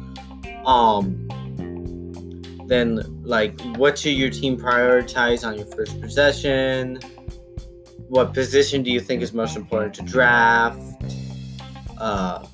um, 0.65 1.27
then 2.67 3.03
like, 3.23 3.59
what 3.75 3.97
should 3.97 4.13
your 4.13 4.29
team 4.29 4.57
prioritize 4.57 5.45
on 5.45 5.57
your 5.57 5.65
first 5.65 5.99
possession? 5.99 6.99
What 8.07 8.33
position 8.33 8.83
do 8.83 8.91
you 8.91 9.01
think 9.01 9.21
is 9.21 9.33
most 9.33 9.57
important 9.57 9.93
to 9.95 10.03
draft? 10.03 10.81
Uh, 11.97 12.45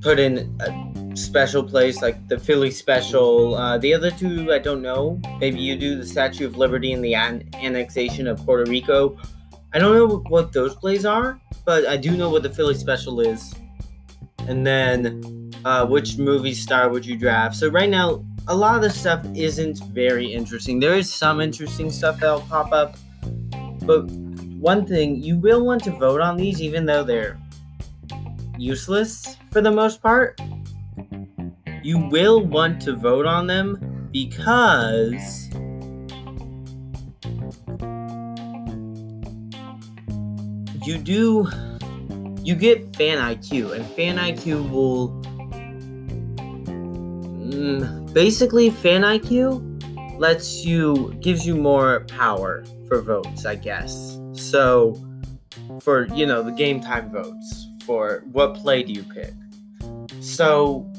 put 0.00 0.18
in 0.18 0.56
a 0.60 1.16
special 1.16 1.62
place 1.62 2.00
like 2.00 2.26
the 2.28 2.38
Philly 2.38 2.70
special. 2.70 3.54
Uh, 3.54 3.76
the 3.76 3.92
other 3.92 4.10
two, 4.10 4.50
I 4.50 4.58
don't 4.58 4.80
know. 4.80 5.20
Maybe 5.40 5.60
you 5.60 5.76
do 5.76 5.96
the 5.96 6.06
Statue 6.06 6.46
of 6.46 6.56
Liberty 6.56 6.92
and 6.92 7.04
the 7.04 7.14
an- 7.14 7.50
annexation 7.54 8.26
of 8.26 8.38
Puerto 8.46 8.70
Rico 8.70 9.18
I 9.74 9.80
don't 9.80 9.96
know 9.96 10.22
what 10.28 10.52
those 10.52 10.76
plays 10.76 11.04
are, 11.04 11.40
but 11.64 11.84
I 11.86 11.96
do 11.96 12.16
know 12.16 12.30
what 12.30 12.44
the 12.44 12.50
Philly 12.50 12.76
special 12.76 13.20
is. 13.20 13.52
And 14.46 14.64
then, 14.64 15.50
uh, 15.64 15.84
which 15.84 16.16
movie 16.16 16.54
star 16.54 16.90
would 16.90 17.04
you 17.04 17.16
draft? 17.16 17.56
So 17.56 17.68
right 17.68 17.90
now, 17.90 18.24
a 18.46 18.54
lot 18.54 18.76
of 18.76 18.82
the 18.82 18.90
stuff 18.90 19.26
isn't 19.34 19.78
very 19.92 20.32
interesting. 20.32 20.78
There 20.78 20.94
is 20.94 21.12
some 21.12 21.40
interesting 21.40 21.90
stuff 21.90 22.20
that'll 22.20 22.42
pop 22.42 22.72
up, 22.72 22.96
but 23.82 24.02
one 24.60 24.86
thing 24.86 25.20
you 25.20 25.38
will 25.38 25.64
want 25.66 25.82
to 25.84 25.90
vote 25.90 26.20
on 26.20 26.36
these, 26.36 26.62
even 26.62 26.86
though 26.86 27.02
they're 27.02 27.36
useless 28.56 29.36
for 29.50 29.60
the 29.60 29.72
most 29.72 30.00
part. 30.00 30.40
You 31.82 31.98
will 31.98 32.44
want 32.44 32.80
to 32.82 32.94
vote 32.94 33.26
on 33.26 33.48
them 33.48 34.08
because 34.12 35.50
you 40.86 40.98
do 40.98 41.48
you 42.44 42.54
get 42.54 42.94
fan 42.96 43.18
IQ, 43.18 43.74
and 43.74 43.86
fan 43.86 44.16
IQ 44.18 44.70
will 44.70 45.08
mm, 47.50 48.12
basically 48.12 48.70
fan 48.70 49.02
IQ 49.02 49.70
lets 50.18 50.64
you 50.64 51.14
gives 51.20 51.46
you 51.46 51.56
more 51.56 52.00
power 52.00 52.64
for 52.86 53.00
votes, 53.00 53.46
I 53.46 53.54
guess. 53.54 54.20
So 54.32 55.00
for 55.80 56.06
you 56.14 56.26
know 56.26 56.42
the 56.42 56.52
game 56.52 56.80
time 56.80 57.10
votes 57.10 57.68
for 57.84 58.22
what 58.32 58.54
play 58.54 58.82
do 58.82 58.92
you 58.92 59.04
pick. 59.04 59.32
So 60.20 60.90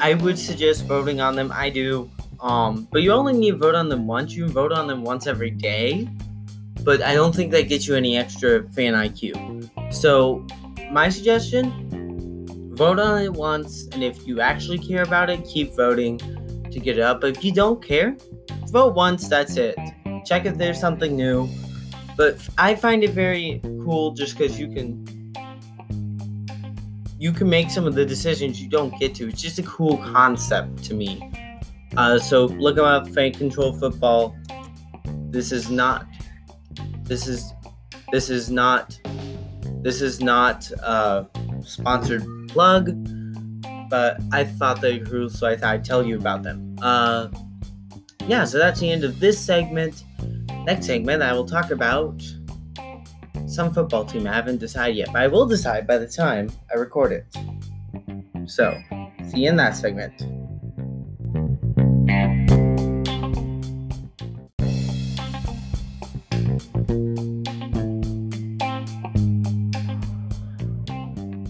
I 0.00 0.14
would 0.14 0.38
suggest 0.38 0.84
voting 0.86 1.20
on 1.20 1.36
them. 1.36 1.52
I 1.54 1.70
do. 1.70 2.10
Um, 2.40 2.86
but 2.92 3.02
you 3.02 3.12
only 3.12 3.32
need 3.32 3.52
to 3.52 3.56
vote 3.56 3.74
on 3.74 3.88
them 3.88 4.06
once. 4.06 4.34
You 4.34 4.46
vote 4.48 4.72
on 4.72 4.86
them 4.86 5.02
once 5.02 5.26
every 5.26 5.50
day. 5.50 6.08
But 6.86 7.02
I 7.02 7.14
don't 7.14 7.34
think 7.34 7.50
that 7.50 7.68
gets 7.68 7.88
you 7.88 7.96
any 7.96 8.16
extra 8.16 8.62
fan 8.70 8.94
IQ. 8.94 9.92
So 9.92 10.46
my 10.92 11.08
suggestion, 11.08 12.46
vote 12.76 13.00
on 13.00 13.24
it 13.24 13.32
once, 13.32 13.88
and 13.90 14.04
if 14.04 14.24
you 14.24 14.40
actually 14.40 14.78
care 14.78 15.02
about 15.02 15.28
it, 15.28 15.44
keep 15.44 15.74
voting 15.74 16.16
to 16.70 16.78
get 16.78 16.96
it 16.96 17.02
up. 17.02 17.20
But 17.22 17.36
if 17.36 17.44
you 17.44 17.50
don't 17.50 17.84
care, 17.84 18.16
vote 18.68 18.94
once, 18.94 19.26
that's 19.26 19.56
it. 19.56 19.76
Check 20.24 20.46
if 20.46 20.56
there's 20.58 20.78
something 20.78 21.16
new. 21.16 21.48
But 22.16 22.38
I 22.56 22.76
find 22.76 23.02
it 23.02 23.10
very 23.10 23.60
cool 23.82 24.12
just 24.12 24.38
because 24.38 24.56
you 24.56 24.68
can 24.68 25.04
you 27.18 27.32
can 27.32 27.50
make 27.50 27.68
some 27.68 27.88
of 27.88 27.96
the 27.96 28.06
decisions 28.06 28.62
you 28.62 28.68
don't 28.68 28.96
get 29.00 29.12
to. 29.16 29.28
It's 29.28 29.42
just 29.42 29.58
a 29.58 29.64
cool 29.64 29.96
concept 29.98 30.84
to 30.84 30.94
me. 30.94 31.32
Uh, 31.96 32.20
so 32.20 32.44
look 32.44 32.78
up 32.78 33.08
fan 33.08 33.32
control 33.32 33.72
football. 33.72 34.36
This 35.30 35.50
is 35.50 35.68
not. 35.68 36.06
This 37.06 37.26
is. 37.26 37.52
This 38.12 38.30
is 38.30 38.50
not. 38.50 38.98
This 39.82 40.00
is 40.00 40.20
not 40.20 40.70
a 40.70 41.26
sponsored 41.64 42.24
plug, 42.48 42.90
but 43.88 44.18
I 44.32 44.44
thought 44.44 44.80
they 44.80 44.98
cool, 44.98 45.28
so 45.28 45.46
I 45.46 45.56
thought 45.56 45.74
I'd 45.74 45.84
tell 45.84 46.04
you 46.04 46.16
about 46.16 46.42
them. 46.42 46.76
Uh, 46.82 47.28
yeah, 48.26 48.44
so 48.44 48.58
that's 48.58 48.80
the 48.80 48.90
end 48.90 49.04
of 49.04 49.20
this 49.20 49.38
segment. 49.38 50.04
Next 50.64 50.86
segment, 50.86 51.22
I 51.22 51.32
will 51.32 51.46
talk 51.46 51.70
about 51.70 52.20
some 53.46 53.72
football 53.72 54.04
team 54.04 54.26
I 54.26 54.32
haven't 54.32 54.58
decided 54.58 54.96
yet, 54.96 55.08
but 55.12 55.22
I 55.22 55.28
will 55.28 55.46
decide 55.46 55.86
by 55.86 55.98
the 55.98 56.08
time 56.08 56.50
I 56.72 56.78
record 56.78 57.12
it. 57.12 57.26
So, 58.46 58.76
see 59.28 59.40
you 59.44 59.50
in 59.50 59.56
that 59.56 59.76
segment. 59.76 60.22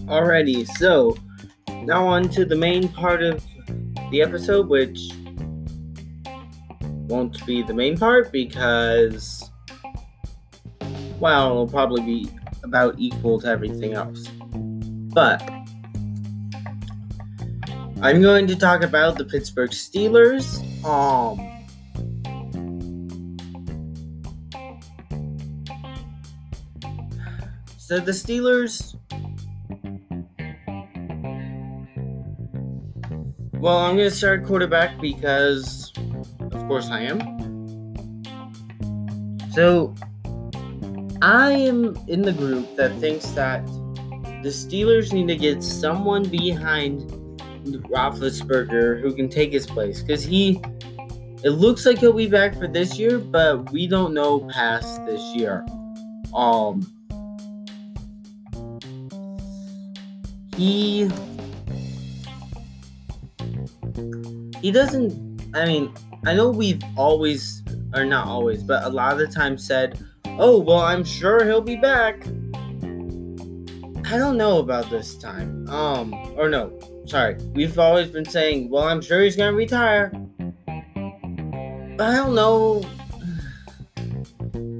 Alrighty, 0.07 0.65
so 0.77 1.17
now 1.83 2.07
on 2.07 2.29
to 2.29 2.45
the 2.45 2.55
main 2.55 2.87
part 2.87 3.21
of 3.21 3.43
the 4.09 4.21
episode, 4.21 4.69
which 4.69 5.11
won't 7.09 7.45
be 7.45 7.61
the 7.61 7.73
main 7.73 7.97
part 7.97 8.31
because 8.31 9.51
well, 11.19 11.51
it'll 11.51 11.67
probably 11.67 12.01
be 12.03 12.29
about 12.63 12.95
equal 12.97 13.41
to 13.41 13.47
everything 13.47 13.95
else. 13.95 14.27
But 15.13 15.41
I'm 18.01 18.21
going 18.21 18.47
to 18.47 18.55
talk 18.55 18.83
about 18.83 19.17
the 19.17 19.25
Pittsburgh 19.25 19.71
Steelers. 19.71 20.63
Um 20.85 21.43
So 27.77 27.99
the 27.99 28.11
Steelers 28.11 28.95
Well, 33.67 33.79
I'm 33.79 33.97
going 33.97 34.09
to 34.09 34.15
start 34.15 34.45
quarterback 34.45 34.97
because 35.01 35.91
of 36.39 36.67
course 36.69 36.87
I 36.89 37.01
am. 37.01 37.19
So 39.51 39.93
I 41.21 41.51
am 41.51 41.99
in 42.07 42.21
the 42.21 42.31
group 42.31 42.77
that 42.77 42.97
thinks 43.01 43.31
that 43.31 43.65
the 44.41 44.51
Steelers 44.51 45.11
need 45.11 45.27
to 45.27 45.35
get 45.35 45.61
someone 45.61 46.23
behind 46.23 47.11
Roethlisberger 47.65 49.01
who 49.01 49.13
can 49.13 49.27
take 49.27 49.51
his 49.51 49.67
place 49.67 50.01
because 50.01 50.23
he. 50.23 50.61
It 51.43 51.49
looks 51.49 51.85
like 51.85 51.97
he'll 51.97 52.13
be 52.13 52.27
back 52.27 52.55
for 52.57 52.69
this 52.69 52.97
year, 52.97 53.19
but 53.19 53.69
we 53.73 53.85
don't 53.85 54.13
know 54.13 54.47
past 54.49 55.05
this 55.05 55.21
year. 55.35 55.65
Um, 56.33 56.89
he 60.55 61.11
he 64.61 64.71
doesn't. 64.71 65.55
I 65.55 65.65
mean, 65.65 65.93
I 66.25 66.33
know 66.33 66.49
we've 66.49 66.81
always, 66.95 67.63
or 67.93 68.05
not 68.05 68.27
always, 68.27 68.63
but 68.63 68.83
a 68.83 68.89
lot 68.89 69.13
of 69.13 69.19
the 69.19 69.27
time 69.27 69.57
said 69.57 69.99
oh, 70.39 70.59
well, 70.59 70.79
I'm 70.79 71.03
sure 71.03 71.43
he'll 71.45 71.61
be 71.61 71.75
back. 71.75 72.25
I 74.09 74.17
don't 74.17 74.37
know 74.37 74.59
about 74.59 74.89
this 74.89 75.17
time. 75.17 75.67
Um, 75.67 76.13
or 76.37 76.49
no, 76.49 76.77
sorry. 77.05 77.35
We've 77.53 77.77
always 77.77 78.09
been 78.09 78.25
saying, 78.25 78.69
well, 78.69 78.83
I'm 78.83 79.01
sure 79.01 79.21
he's 79.21 79.35
gonna 79.35 79.53
retire. 79.53 80.11
But 81.97 82.09
I 82.09 82.15
don't 82.15 82.35
know 82.35 82.85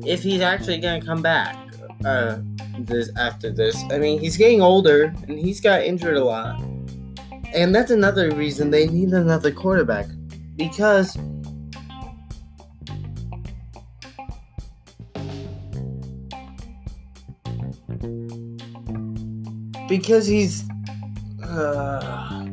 if 0.06 0.22
he's 0.22 0.42
actually 0.42 0.78
gonna 0.78 1.02
come 1.02 1.22
back. 1.22 1.58
Uh, 2.06 2.38
this 2.80 3.10
after 3.18 3.52
this. 3.52 3.76
I 3.92 3.98
mean, 3.98 4.20
he's 4.20 4.38
getting 4.38 4.62
older 4.62 5.14
and 5.28 5.40
he's 5.40 5.60
got 5.60 5.84
injured 5.84 6.16
a 6.16 6.24
lot. 6.24 6.62
And 7.54 7.74
that's 7.74 7.92
another 7.92 8.32
reason 8.32 8.70
they 8.70 8.88
need 8.88 9.10
another 9.10 9.52
quarterback 9.52 10.08
because 10.56 11.18
because 19.88 20.28
he's 20.28 20.70
uh, 21.44 22.46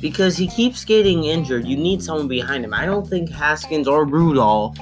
because 0.00 0.36
he 0.36 0.48
keeps 0.48 0.84
getting 0.84 1.24
injured. 1.24 1.66
You 1.66 1.76
need 1.76 2.02
someone 2.02 2.28
behind 2.28 2.64
him. 2.64 2.74
I 2.74 2.86
don't 2.86 3.06
think 3.06 3.30
Haskins 3.30 3.88
or 3.88 4.04
Rudolph 4.04 4.76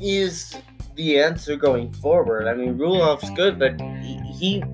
is 0.00 0.56
the 0.94 1.18
answer 1.18 1.56
going 1.56 1.92
forward. 1.92 2.46
I 2.46 2.54
mean, 2.54 2.78
Rudolph's 2.78 3.30
good, 3.30 3.58
but 3.58 3.80
he 3.80 4.18
he 4.32 4.64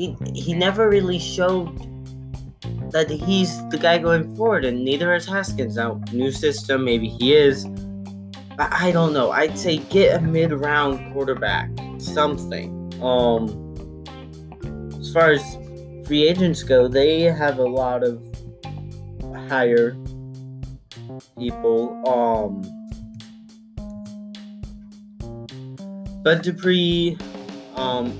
he 0.00 0.16
he 0.34 0.54
never 0.54 0.88
really 0.88 1.18
showed 1.18 1.68
that 2.90 3.10
he's 3.10 3.52
the 3.68 3.76
guy 3.78 3.98
going 3.98 4.34
forward, 4.34 4.64
and 4.64 4.82
neither 4.82 5.14
is 5.14 5.26
Haskins. 5.26 5.76
Now, 5.76 6.00
new 6.12 6.32
system, 6.32 6.84
maybe 6.84 7.08
he 7.08 7.34
is. 7.34 7.66
But 8.56 8.72
I 8.72 8.92
don't 8.92 9.12
know. 9.12 9.30
I'd 9.30 9.58
say 9.58 9.76
get 9.76 10.16
a 10.16 10.20
mid-round 10.22 11.12
quarterback 11.12 11.70
something. 11.98 12.72
Um, 13.02 13.44
as 14.98 15.12
far 15.12 15.30
as 15.32 15.42
free 16.06 16.26
agents 16.26 16.62
go, 16.62 16.88
they 16.88 17.22
have 17.22 17.58
a 17.58 17.64
lot 17.64 18.02
of 18.02 18.20
higher 19.48 19.96
people. 21.38 22.00
Um, 22.08 22.62
Bud 26.22 26.42
Dupree, 26.42 27.16
um, 27.76 28.18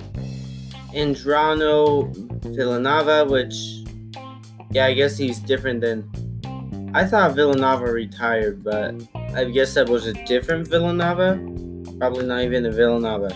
Adriano 0.95 2.11
Villanova, 2.45 3.25
which, 3.25 3.85
yeah, 4.71 4.87
I 4.87 4.95
guess 4.95 5.17
he's 5.17 5.39
different 5.39 5.81
than. 5.81 6.09
I 6.93 7.05
thought 7.05 7.35
Villanova 7.35 7.85
retired, 7.85 8.65
but 8.65 8.95
I 9.35 9.45
guess 9.45 9.75
that 9.75 9.89
was 9.89 10.07
a 10.07 10.13
different 10.25 10.67
Villanova. 10.67 11.39
Probably 11.99 12.27
not 12.27 12.43
even 12.43 12.67
a 12.67 12.71
Villanova. 12.71 13.31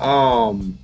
Um. 0.00 0.78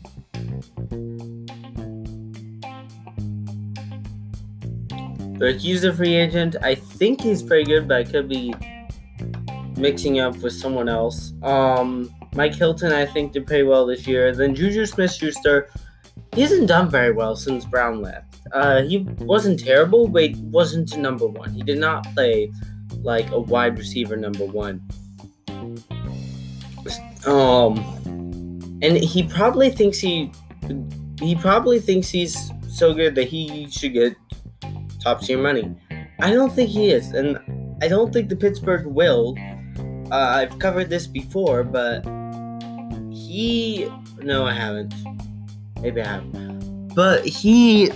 But 5.38 5.56
he's 5.56 5.84
a 5.84 5.92
free 5.92 6.16
agent. 6.16 6.56
I 6.62 6.74
think 6.74 7.20
he's 7.22 7.42
pretty 7.42 7.64
good, 7.64 7.88
but 7.88 7.96
I 7.96 8.04
could 8.04 8.28
be 8.28 8.54
mixing 9.80 10.20
up 10.20 10.36
with 10.38 10.52
someone 10.52 10.88
else. 10.88 11.32
Um, 11.42 12.10
Mike 12.34 12.54
Hilton, 12.54 12.92
I 12.92 13.06
think, 13.06 13.32
did 13.32 13.46
pretty 13.46 13.64
well 13.64 13.86
this 13.86 14.06
year. 14.06 14.34
Then 14.34 14.54
Juju 14.54 14.86
Smith 14.86 15.12
Schuster, 15.12 15.68
he 16.34 16.42
hasn't 16.42 16.68
done 16.68 16.88
very 16.88 17.12
well 17.12 17.34
since 17.36 17.64
Brown 17.64 18.00
left. 18.00 18.36
Uh, 18.52 18.82
he 18.82 18.98
wasn't 19.20 19.60
terrible, 19.60 20.08
but 20.08 20.22
he 20.22 20.34
wasn't 20.42 20.96
number 20.96 21.26
one. 21.26 21.52
He 21.52 21.62
did 21.62 21.78
not 21.78 22.04
play 22.14 22.50
like 23.02 23.30
a 23.30 23.38
wide 23.38 23.78
receiver 23.78 24.16
number 24.16 24.44
one. 24.44 24.80
Um, 27.26 27.78
and 28.82 28.96
he 28.96 29.22
probably 29.24 29.70
thinks 29.70 29.98
he 29.98 30.32
he 31.20 31.34
probably 31.34 31.78
thinks 31.78 32.08
he's 32.08 32.50
so 32.68 32.94
good 32.94 33.14
that 33.14 33.28
he 33.28 33.68
should 33.70 33.92
get 33.92 34.16
top 35.02 35.20
tier 35.20 35.38
money. 35.38 35.74
I 36.20 36.30
don't 36.30 36.52
think 36.52 36.70
he 36.70 36.90
is, 36.90 37.12
and 37.12 37.38
I 37.82 37.88
don't 37.88 38.12
think 38.12 38.28
the 38.28 38.36
Pittsburgh 38.36 38.86
will. 38.86 39.36
Uh, 40.10 40.34
I've 40.38 40.58
covered 40.58 40.90
this 40.90 41.06
before, 41.06 41.62
but 41.62 42.04
he. 43.12 43.88
No, 44.18 44.44
I 44.44 44.52
haven't. 44.52 44.92
Maybe 45.80 46.02
I 46.02 46.06
have. 46.06 46.94
But 46.94 47.24
he. 47.24 47.86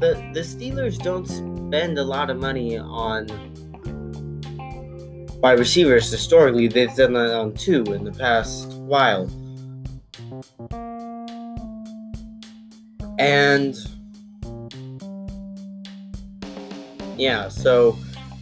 The, 0.00 0.14
the 0.32 0.40
Steelers 0.40 0.98
don't 0.98 1.26
spend 1.26 1.98
a 1.98 2.04
lot 2.04 2.30
of 2.30 2.38
money 2.38 2.78
on 2.78 3.26
wide 5.40 5.58
receivers 5.58 6.10
historically. 6.10 6.68
They've 6.68 6.94
done 6.94 7.12
that 7.12 7.34
on 7.34 7.52
two 7.52 7.82
in 7.92 8.04
the 8.04 8.12
past 8.12 8.72
while. 8.72 9.28
And 13.18 13.76
yeah, 17.18 17.48
so 17.48 17.98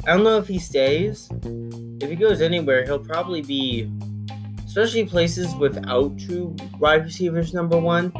I 0.06 0.12
don't 0.12 0.22
know 0.22 0.36
if 0.36 0.46
he 0.46 0.58
stays. 0.58 1.28
If 2.00 2.10
he 2.10 2.16
goes 2.16 2.40
anywhere, 2.40 2.84
he'll 2.84 2.98
probably 2.98 3.42
be, 3.42 3.90
especially 4.64 5.06
places 5.06 5.54
without 5.54 6.18
true 6.18 6.54
wide 6.78 7.04
receivers 7.04 7.54
number 7.54 7.78
one. 7.78 8.12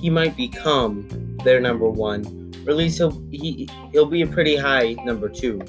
He 0.00 0.10
might 0.10 0.36
become 0.36 1.36
their 1.44 1.60
number 1.60 1.88
one. 1.88 2.52
Or 2.66 2.70
at 2.70 2.76
least 2.76 2.98
he'll 2.98 3.22
he 3.30 3.68
he'll 3.92 4.06
be 4.06 4.22
a 4.22 4.26
pretty 4.26 4.56
high 4.56 4.94
number 5.04 5.28
two. 5.28 5.60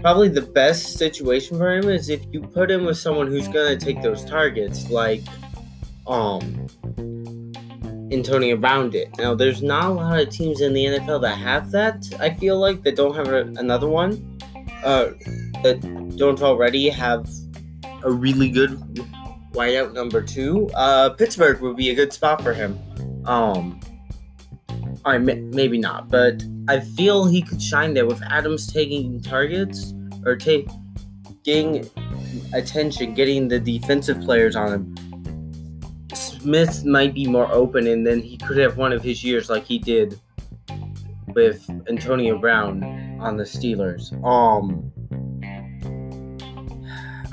Probably 0.00 0.28
the 0.28 0.42
best 0.42 0.98
situation 0.98 1.58
for 1.58 1.72
him 1.72 1.88
is 1.88 2.08
if 2.08 2.24
you 2.32 2.40
put 2.40 2.70
him 2.70 2.84
with 2.84 2.98
someone 2.98 3.28
who's 3.28 3.48
gonna 3.48 3.76
take 3.76 4.02
those 4.02 4.24
targets, 4.24 4.90
like 4.90 5.22
um 6.06 6.66
Antonio 8.12 8.56
Brown 8.56 8.90
did. 8.90 9.16
Now, 9.16 9.34
there's 9.34 9.62
not 9.62 9.86
a 9.86 9.92
lot 9.94 10.20
of 10.20 10.28
teams 10.28 10.60
in 10.60 10.74
the 10.74 10.84
NFL 10.84 11.22
that 11.22 11.38
have 11.38 11.70
that. 11.70 12.04
I 12.20 12.30
feel 12.34 12.58
like 12.58 12.82
that 12.82 12.94
don't 12.94 13.14
have 13.14 13.28
a, 13.28 13.40
another 13.56 13.88
one, 13.88 14.38
uh, 14.84 15.12
that 15.62 16.16
don't 16.16 16.42
already 16.42 16.88
have 16.88 17.28
a 18.02 18.10
really 18.10 18.48
good 18.50 18.70
wideout 19.52 19.92
number 19.92 20.22
two. 20.22 20.68
Uh, 20.74 21.10
Pittsburgh 21.10 21.60
would 21.60 21.76
be 21.76 21.90
a 21.90 21.94
good 21.94 22.12
spot 22.12 22.42
for 22.42 22.52
him. 22.52 22.78
Um, 23.26 23.80
I 25.04 25.18
maybe 25.18 25.78
not, 25.78 26.08
but 26.08 26.44
I 26.68 26.80
feel 26.80 27.26
he 27.26 27.42
could 27.42 27.60
shine 27.60 27.94
there 27.94 28.06
with 28.06 28.22
Adams 28.22 28.72
taking 28.72 29.20
targets 29.20 29.94
or 30.24 30.36
taking 30.36 31.88
attention, 32.52 33.14
getting 33.14 33.48
the 33.48 33.58
defensive 33.58 34.20
players 34.20 34.54
on 34.54 34.72
him 34.72 34.94
Smith 36.42 36.84
might 36.84 37.14
be 37.14 37.26
more 37.26 37.50
open, 37.52 37.86
and 37.86 38.04
then 38.04 38.20
he 38.20 38.36
could 38.36 38.56
have 38.56 38.76
one 38.76 38.92
of 38.92 39.02
his 39.02 39.22
years 39.22 39.48
like 39.48 39.64
he 39.64 39.78
did 39.78 40.20
with 41.28 41.68
Antonio 41.88 42.36
Brown 42.36 42.82
on 43.20 43.36
the 43.36 43.44
Steelers. 43.44 44.12
Um, 44.24 44.92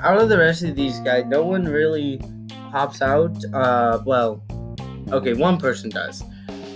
out 0.04 0.22
of 0.22 0.30
the 0.30 0.38
rest 0.38 0.64
of 0.64 0.76
these 0.76 1.00
guys, 1.00 1.26
no 1.26 1.44
one 1.44 1.66
really 1.66 2.22
pops 2.72 3.02
out. 3.02 3.36
Uh, 3.54 4.02
well, 4.06 4.44
okay, 5.12 5.34
one 5.34 5.58
person 5.58 5.90
does. 5.90 6.24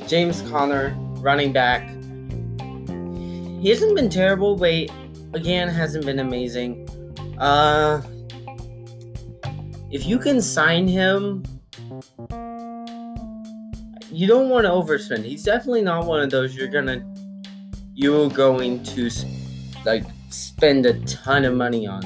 James 0.07 0.41
Conner, 0.43 0.95
running 1.19 1.53
back. 1.53 1.88
He 3.62 3.69
hasn't 3.69 3.95
been 3.95 4.09
terrible, 4.09 4.55
but 4.55 4.89
again, 5.33 5.69
hasn't 5.69 6.05
been 6.05 6.19
amazing. 6.19 6.88
Uh, 7.39 8.01
if 9.91 10.05
you 10.05 10.19
can 10.19 10.41
sign 10.41 10.88
him 10.88 11.43
you 14.13 14.27
don't 14.27 14.49
want 14.49 14.65
to 14.65 14.69
overspend. 14.69 15.23
He's 15.25 15.43
definitely 15.43 15.81
not 15.81 16.05
one 16.05 16.21
of 16.21 16.29
those 16.29 16.55
you're 16.55 16.67
gonna 16.67 17.03
you're 17.95 18.29
going 18.29 18.83
to 18.83 19.09
like 19.86 20.03
spend 20.29 20.86
a 20.86 20.93
ton 21.05 21.45
of 21.45 21.55
money 21.55 21.88
on 21.88 22.01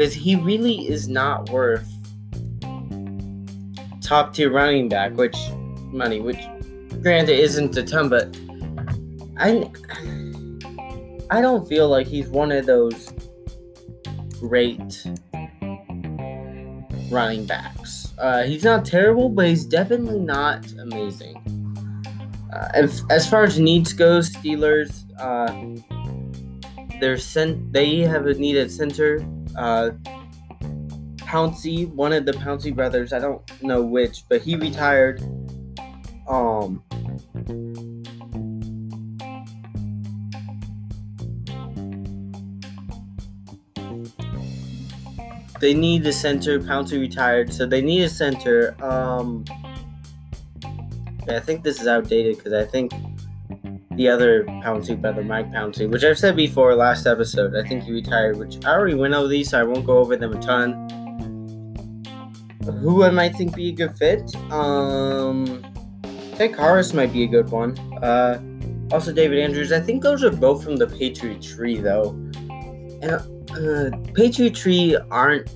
because 0.00 0.14
he 0.14 0.34
really 0.34 0.88
is 0.88 1.10
not 1.10 1.50
worth 1.50 1.86
top 4.00 4.32
tier 4.32 4.50
running 4.50 4.88
back, 4.88 5.14
which 5.14 5.36
money, 5.92 6.20
which 6.20 6.40
granted 7.02 7.38
isn't 7.38 7.76
a 7.76 7.82
ton, 7.82 8.08
but 8.08 8.34
I 9.36 9.70
I 11.30 11.42
don't 11.42 11.68
feel 11.68 11.86
like 11.90 12.06
he's 12.06 12.28
one 12.28 12.50
of 12.50 12.64
those 12.64 13.12
great 14.38 15.06
running 17.10 17.44
backs. 17.44 18.14
Uh, 18.18 18.44
he's 18.44 18.64
not 18.64 18.86
terrible, 18.86 19.28
but 19.28 19.48
he's 19.48 19.66
definitely 19.66 20.20
not 20.20 20.64
amazing. 20.80 21.36
Uh, 22.50 22.68
as, 22.72 23.04
as 23.10 23.28
far 23.28 23.44
as 23.44 23.58
needs 23.58 23.92
goes, 23.92 24.30
Steelers, 24.30 25.04
uh, 25.20 25.52
they're 27.00 27.18
sent. 27.18 27.74
They 27.74 27.98
have 27.98 28.24
a 28.24 28.32
needed 28.32 28.70
center. 28.70 29.22
Uh, 29.56 29.90
Pouncey, 31.18 31.88
one 31.94 32.12
of 32.12 32.24
the 32.24 32.32
Pouncey 32.32 32.74
brothers, 32.74 33.12
I 33.12 33.20
don't 33.20 33.40
know 33.62 33.82
which, 33.82 34.24
but 34.28 34.42
he 34.42 34.56
retired. 34.56 35.22
Um, 36.28 36.82
they 45.60 45.74
need 45.74 46.06
a 46.06 46.12
center. 46.12 46.58
Pouncey 46.58 47.00
retired, 47.00 47.52
so 47.52 47.66
they 47.66 47.80
need 47.80 48.02
a 48.02 48.08
center. 48.08 48.74
Um, 48.82 49.44
I 51.28 51.38
think 51.38 51.62
this 51.62 51.80
is 51.80 51.86
outdated 51.86 52.38
because 52.38 52.52
I 52.52 52.64
think 52.64 52.92
the 53.96 54.08
other 54.08 54.44
Pouncey 54.44 55.00
brother, 55.00 55.22
Mike 55.24 55.50
Pouncey, 55.50 55.90
which 55.90 56.04
I've 56.04 56.18
said 56.18 56.36
before 56.36 56.74
last 56.76 57.06
episode, 57.06 57.56
I 57.56 57.66
think 57.66 57.82
he 57.84 57.92
retired, 57.92 58.36
which 58.36 58.64
I 58.64 58.70
already 58.70 58.94
went 58.94 59.14
over 59.14 59.26
these, 59.26 59.50
so 59.50 59.60
I 59.60 59.64
won't 59.64 59.84
go 59.84 59.98
over 59.98 60.16
them 60.16 60.32
a 60.32 60.40
ton. 60.40 60.88
Who 62.82 63.02
I 63.02 63.10
might 63.10 63.34
think 63.34 63.54
be 63.56 63.70
a 63.70 63.72
good 63.72 63.96
fit? 63.96 64.34
Um, 64.52 65.64
Ted 66.36 66.52
Karras 66.52 66.94
might 66.94 67.12
be 67.12 67.24
a 67.24 67.26
good 67.26 67.50
one. 67.50 67.76
Uh, 68.02 68.40
also 68.92 69.12
David 69.12 69.38
Andrews. 69.38 69.72
I 69.72 69.80
think 69.80 70.02
those 70.02 70.22
are 70.22 70.30
both 70.30 70.62
from 70.62 70.76
the 70.76 70.86
Patriot 70.86 71.42
tree, 71.42 71.78
though. 71.78 72.10
And 73.02 73.12
uh, 73.50 73.96
Patriot 74.14 74.54
Tree 74.54 74.96
aren't 75.10 75.50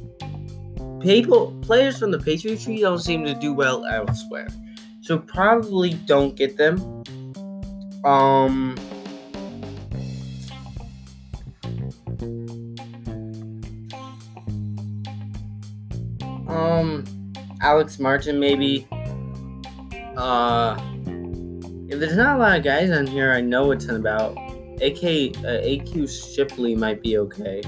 people 1.00 1.56
players 1.62 1.98
from 1.98 2.10
the 2.10 2.18
Patriot 2.18 2.60
Tree 2.60 2.80
don't 2.80 2.98
seem 2.98 3.24
to 3.26 3.34
do 3.34 3.52
well 3.52 3.84
elsewhere, 3.84 4.48
so 5.02 5.18
probably 5.18 5.94
don't 6.06 6.34
get 6.34 6.56
them. 6.56 7.04
Um. 8.04 8.76
Um, 16.48 17.04
Alex 17.60 17.98
Martin 17.98 18.38
maybe. 18.38 18.86
Uh, 20.16 20.78
if 21.88 21.98
there's 21.98 22.16
not 22.16 22.36
a 22.36 22.38
lot 22.38 22.58
of 22.58 22.64
guys 22.64 22.90
on 22.90 23.06
here 23.06 23.32
I 23.32 23.40
know 23.40 23.72
a 23.72 23.76
ton 23.76 23.96
about, 23.96 24.32
AK 24.82 25.34
uh, 25.42 25.62
AQ 25.64 26.34
Shipley 26.34 26.76
might 26.76 27.02
be 27.02 27.18
okay. 27.18 27.62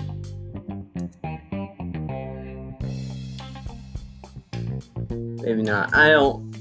maybe 5.46 5.62
not. 5.62 5.94
I 5.94 6.10
don't 6.10 6.52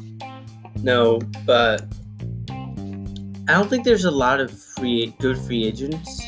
know, 0.83 1.19
but 1.45 1.83
I 3.47 3.53
don't 3.53 3.69
think 3.69 3.83
there's 3.83 4.05
a 4.05 4.11
lot 4.11 4.39
of 4.39 4.51
free 4.51 5.15
good 5.19 5.37
free 5.37 5.65
agents 5.65 6.23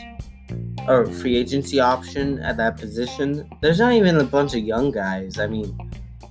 or 0.88 1.08
free 1.08 1.36
agency 1.36 1.80
option 1.80 2.38
at 2.40 2.58
that 2.58 2.78
position. 2.78 3.50
There's 3.62 3.80
not 3.80 3.94
even 3.94 4.18
a 4.18 4.24
bunch 4.24 4.54
of 4.54 4.60
young 4.60 4.92
guys. 4.92 5.40
I 5.40 5.48
mean, 5.48 5.76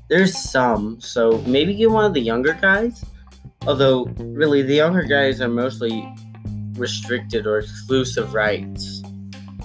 there's 0.09 0.39
some, 0.39 1.01
so 1.01 1.43
maybe 1.47 1.75
get 1.75 1.91
one 1.91 2.05
of 2.05 2.15
the 2.15 2.21
younger 2.21 2.53
guys. 2.53 3.05
Although, 3.67 4.05
really, 4.19 4.63
the 4.63 4.75
younger 4.75 5.03
guys 5.03 5.41
are 5.41 5.49
mostly 5.49 6.09
restricted 6.75 7.49
or 7.49 7.59
exclusive 7.59 8.33
rights. 8.33 9.03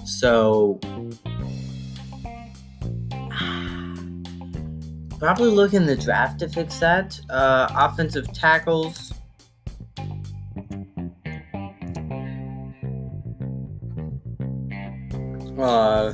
So, 0.04 0.80
probably 5.20 5.50
look 5.50 5.72
in 5.72 5.86
the 5.86 5.96
draft 5.96 6.40
to 6.40 6.48
fix 6.48 6.80
that. 6.80 7.20
Uh, 7.30 7.68
offensive 7.70 8.32
tackles. 8.32 9.11
Uh, 15.62 16.12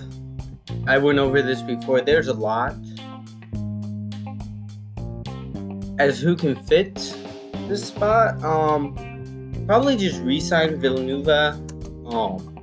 I 0.86 0.98
went 0.98 1.18
over 1.18 1.40
this 1.40 1.62
before. 1.62 2.02
There's 2.02 2.28
a 2.28 2.34
lot. 2.34 2.74
As 5.98 6.20
who 6.20 6.36
can 6.36 6.54
fit, 6.64 6.94
this 7.66 7.88
spot. 7.88 8.44
Um, 8.44 9.64
probably 9.66 9.96
just 9.96 10.20
re-sign 10.20 10.78
Villanueva. 10.78 11.58
Um, 12.06 12.54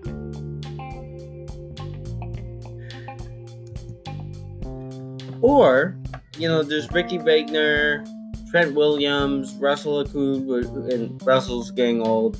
or 5.42 5.98
you 6.38 6.48
know, 6.48 6.62
there's 6.62 6.92
Ricky 6.92 7.18
Wagner, 7.18 8.06
Trent 8.52 8.76
Williams, 8.76 9.56
Russell 9.56 10.04
Okung, 10.04 10.92
and 10.94 11.22
Russell's 11.26 11.72
getting 11.72 12.06
old. 12.06 12.40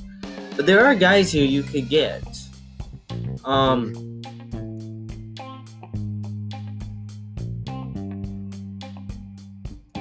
But 0.54 0.66
there 0.66 0.84
are 0.84 0.94
guys 0.94 1.32
here 1.32 1.44
you 1.44 1.64
could 1.64 1.88
get. 1.88 2.22
Um, 3.44 4.05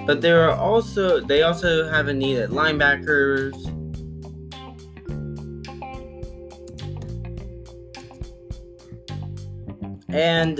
but 0.05 0.21
there 0.21 0.47
are 0.47 0.55
also 0.55 1.19
they 1.19 1.41
also 1.41 1.89
have 1.89 2.07
a 2.07 2.13
need 2.13 2.37
at 2.37 2.49
linebackers. 2.49 3.53
And 10.09 10.59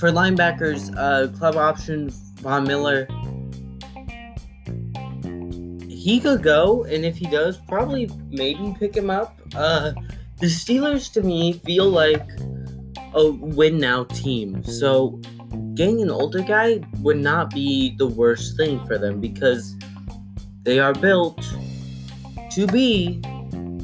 for 0.00 0.10
linebackers, 0.10 0.94
uh, 0.96 1.28
club 1.36 1.56
option 1.56 2.10
Von 2.40 2.64
Miller. 2.64 3.06
He 5.88 6.18
could 6.20 6.42
go, 6.42 6.84
and 6.84 7.04
if 7.04 7.16
he 7.18 7.26
does, 7.26 7.58
probably 7.68 8.10
maybe 8.30 8.74
pick 8.78 8.96
him 8.96 9.10
up. 9.10 9.38
Uh, 9.54 9.92
the 10.40 10.46
Steelers 10.46 11.12
to 11.12 11.22
me 11.22 11.54
feel 11.64 11.88
like 11.88 12.26
a 13.14 13.30
win 13.30 13.78
now 13.78 14.04
team. 14.04 14.64
So 14.64 15.20
getting 15.74 16.00
an 16.00 16.10
older 16.10 16.40
guy 16.40 16.80
would 17.00 17.18
not 17.18 17.50
be 17.50 17.94
the 17.98 18.06
worst 18.06 18.56
thing 18.56 18.84
for 18.86 18.98
them 18.98 19.20
because 19.20 19.76
they 20.62 20.78
are 20.78 20.94
built 20.94 21.42
to 22.52 22.66
be 22.66 23.20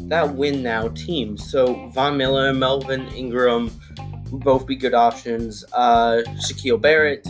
that 0.09 0.35
win 0.35 0.63
now 0.63 0.89
team. 0.89 1.37
So 1.37 1.89
Von 1.91 2.17
Miller, 2.17 2.53
Melvin 2.55 3.09
Ingram 3.09 3.71
would 4.31 4.43
both 4.43 4.67
be 4.67 4.77
good 4.77 4.95
options. 4.95 5.65
Uh, 5.73 6.23
Shaquille 6.37 6.81
Barrett, 6.81 7.27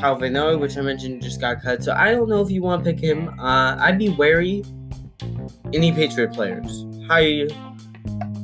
Kyle 0.00 0.16
Van 0.16 0.32
Noy, 0.32 0.56
which 0.56 0.76
I 0.76 0.80
mentioned 0.80 1.22
just 1.22 1.40
got 1.40 1.62
cut. 1.62 1.82
So 1.82 1.92
I 1.92 2.12
don't 2.12 2.28
know 2.28 2.42
if 2.42 2.50
you 2.50 2.62
want 2.62 2.84
to 2.84 2.92
pick 2.92 3.00
him. 3.00 3.28
Uh, 3.38 3.76
I'd 3.78 3.98
be 3.98 4.08
wary. 4.08 4.64
Any 5.72 5.92
Patriot 5.92 6.32
players. 6.32 6.86
How 7.08 7.18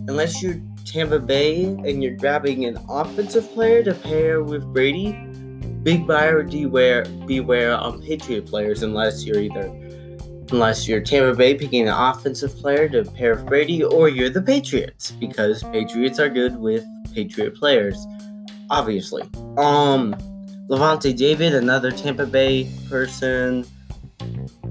unless 0.08 0.42
you're 0.42 0.60
Tampa 0.84 1.18
Bay 1.18 1.64
and 1.64 2.02
you're 2.02 2.16
grabbing 2.16 2.64
an 2.64 2.78
offensive 2.88 3.50
player 3.52 3.82
to 3.84 3.94
pair 3.94 4.42
with 4.42 4.64
Brady, 4.72 5.12
big 5.82 6.06
buyer 6.06 6.42
beware 6.42 7.04
beware 7.26 7.74
on 7.74 8.02
Patriot 8.02 8.46
players 8.46 8.82
unless 8.82 9.24
you're 9.24 9.40
either 9.40 9.66
unless 10.50 10.86
you're 10.86 11.00
Tampa 11.00 11.36
Bay 11.36 11.54
picking 11.54 11.88
an 11.88 11.94
offensive 11.94 12.54
player 12.56 12.88
to 12.88 13.04
pair 13.04 13.34
with 13.34 13.46
Brady 13.46 13.82
or 13.82 14.08
you're 14.08 14.30
the 14.30 14.42
Patriots 14.42 15.12
because 15.12 15.62
Patriots 15.64 16.18
are 16.18 16.28
good 16.28 16.56
with 16.56 16.84
Patriot 17.14 17.54
players, 17.54 18.06
obviously. 18.70 19.22
Um 19.56 20.14
Lavonte 20.68 21.14
David, 21.16 21.54
another 21.54 21.90
Tampa 21.90 22.26
Bay 22.26 22.70
person. 22.88 23.66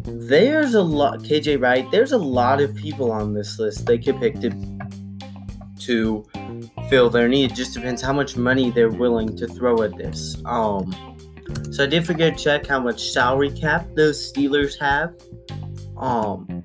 There's 0.04 0.74
a 0.74 0.82
lot 0.82 1.20
KJ 1.20 1.62
Wright, 1.62 1.90
there's 1.92 2.12
a 2.12 2.18
lot 2.18 2.62
of 2.62 2.74
people 2.76 3.12
on 3.12 3.34
this 3.34 3.60
list 3.60 3.86
they 3.86 3.98
could 3.98 4.20
pick 4.20 4.40
to 4.40 4.50
to 5.86 6.26
fill 6.90 7.10
their 7.10 7.28
need. 7.28 7.52
It 7.52 7.56
just 7.56 7.74
depends 7.74 8.02
how 8.02 8.14
much 8.14 8.38
money 8.38 8.72
they're 8.72 8.90
willing 8.90 9.36
to 9.38 9.48
throw 9.48 9.82
at 9.84 9.96
this. 9.98 10.42
Um, 10.46 10.94
so 11.72 11.84
I 11.84 11.88
did 11.88 12.06
forget 12.06 12.38
to 12.38 12.44
check 12.44 12.68
how 12.68 12.80
much 12.80 13.12
salary 13.12 13.52
cap 13.52 13.88
those 13.96 14.32
Steelers 14.32 14.80
have. 14.80 15.14
Um, 15.98 16.64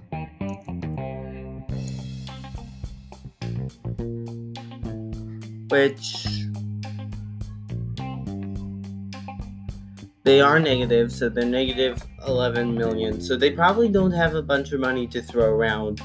which 5.68 6.26
they 10.24 10.40
are 10.40 10.58
negative, 10.58 11.12
so 11.12 11.28
they're 11.28 11.44
negative 11.44 12.02
11 12.26 12.74
million. 12.74 13.20
So 13.20 13.36
they 13.36 13.50
probably 13.50 13.88
don't 13.88 14.10
have 14.10 14.34
a 14.34 14.42
bunch 14.42 14.72
of 14.72 14.80
money 14.80 15.06
to 15.08 15.22
throw 15.22 15.46
around 15.46 16.00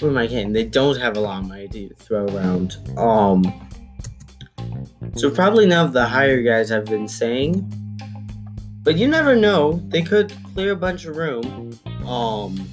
what 0.00 0.08
am 0.08 0.18
I 0.18 0.26
kidding? 0.26 0.52
They 0.52 0.64
don't 0.64 0.98
have 0.98 1.16
a 1.16 1.20
lot 1.20 1.42
of 1.42 1.48
money 1.48 1.68
to 1.68 1.94
throw 1.94 2.26
around. 2.26 2.76
Um, 2.98 3.44
so 5.16 5.30
probably 5.30 5.66
none 5.66 5.86
of 5.86 5.92
the 5.92 6.04
higher 6.04 6.42
guys 6.42 6.68
have 6.70 6.86
been 6.86 7.08
saying, 7.08 7.70
but 8.82 8.96
you 8.96 9.06
never 9.06 9.36
know. 9.36 9.80
They 9.88 10.02
could 10.02 10.32
clear 10.52 10.72
a 10.72 10.76
bunch 10.76 11.04
of 11.04 11.16
room. 11.16 11.78
Um, 12.06 12.68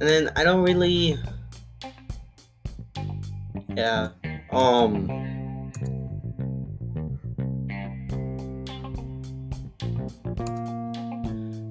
and 0.00 0.08
then 0.08 0.30
I 0.36 0.44
don't 0.44 0.62
really, 0.62 1.18
yeah. 3.76 4.08
Um. 4.50 5.31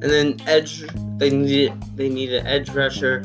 And 0.01 0.09
then 0.09 0.37
edge, 0.47 0.83
they 1.17 1.29
need 1.29 1.73
they 1.95 2.09
need 2.09 2.33
an 2.33 2.47
edge 2.47 2.69
rusher. 2.71 3.23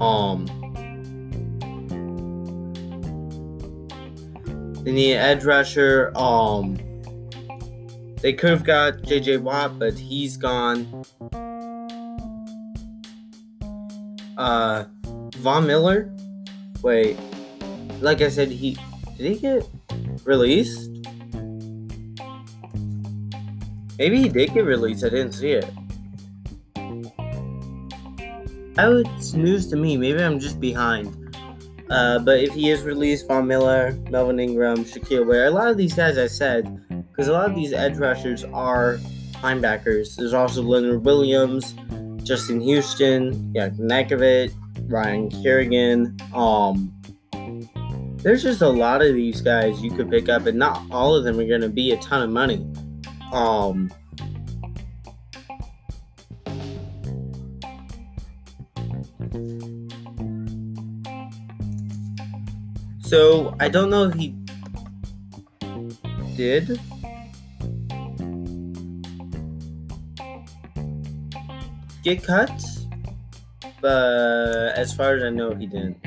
Um, 0.00 0.46
they 4.84 4.92
need 4.92 5.14
an 5.14 5.20
edge 5.20 5.44
rusher. 5.44 6.12
Um, 6.16 6.78
they 8.20 8.32
could 8.32 8.50
have 8.50 8.64
got 8.64 9.02
J.J. 9.02 9.38
Watt, 9.38 9.78
but 9.78 9.94
he's 9.94 10.36
gone. 10.36 11.04
Uh, 14.36 14.84
Von 15.36 15.66
Miller. 15.66 16.14
Wait, 16.82 17.16
like 18.00 18.20
I 18.20 18.28
said, 18.28 18.50
he 18.50 18.76
did 19.16 19.32
he 19.32 19.38
get 19.40 19.68
released? 20.24 20.97
Maybe 23.98 24.22
he 24.22 24.28
did 24.28 24.54
get 24.54 24.64
released. 24.64 25.04
I 25.04 25.08
didn't 25.08 25.32
see 25.32 25.52
it. 25.52 25.68
That 28.74 28.86
was 28.86 29.34
news 29.34 29.66
to 29.68 29.76
me. 29.76 29.96
Maybe 29.96 30.22
I'm 30.22 30.38
just 30.38 30.60
behind. 30.60 31.14
Uh, 31.90 32.18
but 32.20 32.38
if 32.38 32.52
he 32.52 32.70
is 32.70 32.82
released, 32.82 33.26
Von 33.26 33.46
Miller, 33.46 33.98
Melvin 34.10 34.38
Ingram, 34.38 34.84
Shaquille 34.84 35.26
Ware, 35.26 35.46
a 35.46 35.50
lot 35.50 35.68
of 35.68 35.76
these 35.76 35.94
guys 35.94 36.18
I 36.18 36.26
said, 36.26 36.64
because 37.10 37.28
a 37.28 37.32
lot 37.32 37.50
of 37.50 37.56
these 37.56 37.72
edge 37.72 37.96
rushers 37.96 38.44
are 38.44 38.98
linebackers. 39.42 40.14
There's 40.14 40.34
also 40.34 40.62
Leonard 40.62 41.04
Williams, 41.04 41.74
Justin 42.22 42.60
Houston, 42.60 43.52
yeah, 43.54 43.70
Ngakoue, 43.70 44.52
Ryan 44.82 45.30
Kerrigan. 45.30 46.16
Um, 46.34 46.92
there's 48.18 48.42
just 48.42 48.60
a 48.62 48.68
lot 48.68 49.00
of 49.00 49.14
these 49.14 49.40
guys 49.40 49.80
you 49.82 49.90
could 49.90 50.10
pick 50.10 50.28
up, 50.28 50.46
and 50.46 50.58
not 50.58 50.82
all 50.90 51.14
of 51.14 51.24
them 51.24 51.38
are 51.40 51.46
going 51.46 51.62
to 51.62 51.68
be 51.68 51.92
a 51.92 51.96
ton 51.96 52.22
of 52.22 52.30
money. 52.30 52.67
Um, 53.32 53.92
so 63.00 63.54
I 63.60 63.68
don't 63.68 63.90
know 63.90 64.04
if 64.04 64.14
he 64.14 64.34
did. 66.36 66.80
Get 72.04 72.22
cut, 72.22 72.50
but 73.82 74.72
as 74.76 74.94
far 74.94 75.16
as 75.16 75.22
I 75.22 75.30
know, 75.30 75.54
he 75.54 75.66
didn't. 75.66 75.98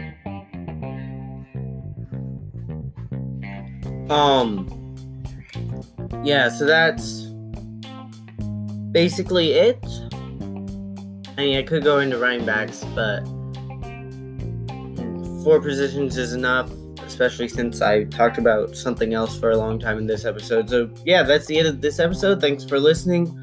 Um, 4.09 4.80
yeah, 6.23 6.49
so 6.49 6.65
that's 6.65 7.21
basically 8.91 9.53
it. 9.53 9.83
I 11.37 11.45
mean, 11.45 11.57
I 11.57 11.63
could 11.63 11.83
go 11.83 11.99
into 11.99 12.17
running 12.17 12.45
backs, 12.45 12.83
but 12.93 13.23
four 15.43 15.59
positions 15.59 16.17
is 16.17 16.33
enough, 16.33 16.71
especially 16.99 17.47
since 17.47 17.81
I 17.81 18.03
talked 18.05 18.37
about 18.37 18.75
something 18.75 19.13
else 19.13 19.39
for 19.39 19.51
a 19.51 19.57
long 19.57 19.79
time 19.79 19.97
in 19.97 20.05
this 20.05 20.25
episode. 20.25 20.69
So, 20.69 20.89
yeah, 21.05 21.23
that's 21.23 21.47
the 21.47 21.57
end 21.57 21.67
of 21.67 21.81
this 21.81 21.99
episode. 21.99 22.41
Thanks 22.41 22.63
for 22.63 22.79
listening. 22.79 23.37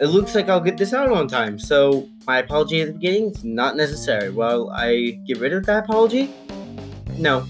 It 0.00 0.06
looks 0.06 0.34
like 0.34 0.48
I'll 0.48 0.60
get 0.60 0.78
this 0.78 0.92
out 0.92 1.12
on 1.12 1.28
time, 1.28 1.58
so 1.58 2.08
my 2.26 2.38
apology 2.38 2.80
at 2.80 2.88
the 2.88 2.92
beginning 2.94 3.30
is 3.30 3.44
not 3.44 3.76
necessary. 3.76 4.30
Well, 4.30 4.70
I 4.70 5.20
get 5.26 5.38
rid 5.38 5.52
of 5.52 5.66
that 5.66 5.84
apology? 5.84 6.34
No. 7.18 7.46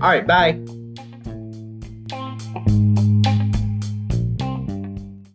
Alright, 0.00 0.26
bye. 0.26 0.58
You. 2.66 3.05